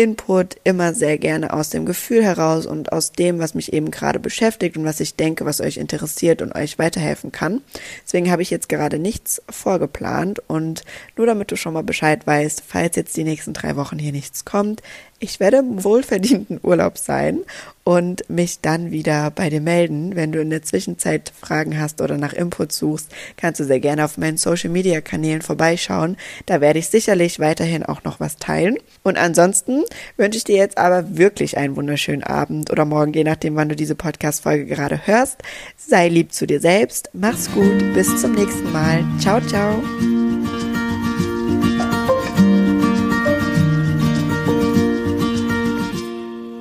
Input 0.00 0.56
immer 0.64 0.94
sehr 0.94 1.18
gerne 1.18 1.52
aus 1.52 1.68
dem 1.68 1.84
Gefühl 1.84 2.24
heraus 2.24 2.64
und 2.64 2.90
aus 2.90 3.12
dem, 3.12 3.38
was 3.38 3.52
mich 3.52 3.74
eben 3.74 3.90
gerade 3.90 4.18
beschäftigt 4.18 4.78
und 4.78 4.86
was 4.86 4.98
ich 4.98 5.14
denke, 5.14 5.44
was 5.44 5.60
euch 5.60 5.76
interessiert 5.76 6.40
und 6.40 6.54
euch 6.54 6.78
weiterhelfen 6.78 7.32
kann. 7.32 7.60
Deswegen 8.06 8.30
habe 8.30 8.40
ich 8.40 8.48
jetzt 8.48 8.70
gerade 8.70 8.98
nichts 8.98 9.42
vorgeplant 9.50 10.38
und 10.48 10.84
nur 11.18 11.26
damit 11.26 11.50
du 11.50 11.56
schon 11.56 11.74
mal 11.74 11.82
Bescheid 11.82 12.26
weißt, 12.26 12.62
falls 12.66 12.96
jetzt 12.96 13.14
die 13.14 13.24
nächsten 13.24 13.52
drei 13.52 13.76
Wochen 13.76 13.98
hier 13.98 14.12
nichts 14.12 14.46
kommt, 14.46 14.80
ich 15.18 15.38
werde 15.38 15.58
im 15.58 15.84
wohlverdienten 15.84 16.60
Urlaub 16.62 16.96
sein 16.96 17.40
und 17.84 18.28
mich 18.28 18.60
dann 18.60 18.90
wieder 18.90 19.30
bei 19.30 19.50
dir 19.50 19.60
melden. 19.60 20.16
Wenn 20.16 20.32
du 20.32 20.40
in 20.40 20.50
der 20.50 20.62
Zwischenzeit 20.62 21.32
Fragen 21.38 21.80
hast 21.80 22.00
oder 22.00 22.16
nach 22.16 22.32
Input 22.32 22.72
suchst, 22.72 23.10
kannst 23.36 23.60
du 23.60 23.64
sehr 23.64 23.80
gerne 23.80 24.04
auf 24.04 24.18
meinen 24.18 24.36
Social 24.36 24.70
Media 24.70 25.00
Kanälen 25.00 25.42
vorbeischauen. 25.42 26.16
Da 26.46 26.60
werde 26.60 26.78
ich 26.78 26.88
sicherlich 26.88 27.40
weiterhin 27.40 27.82
auch 27.82 28.04
noch 28.04 28.20
was 28.20 28.36
teilen. 28.36 28.76
Und 29.02 29.18
ansonsten 29.18 29.82
wünsche 30.16 30.38
ich 30.38 30.44
dir 30.44 30.56
jetzt 30.56 30.78
aber 30.78 31.16
wirklich 31.16 31.56
einen 31.56 31.76
wunderschönen 31.76 32.22
Abend 32.22 32.70
oder 32.70 32.84
morgen, 32.84 33.12
je 33.12 33.24
nachdem, 33.24 33.56
wann 33.56 33.68
du 33.68 33.76
diese 33.76 33.94
Podcast-Folge 33.94 34.66
gerade 34.66 35.06
hörst. 35.06 35.42
Sei 35.76 36.08
lieb 36.08 36.32
zu 36.32 36.46
dir 36.46 36.60
selbst. 36.60 37.10
Mach's 37.12 37.50
gut. 37.52 37.94
Bis 37.94 38.20
zum 38.20 38.32
nächsten 38.32 38.70
Mal. 38.72 39.04
Ciao, 39.20 39.40
ciao. 39.40 40.19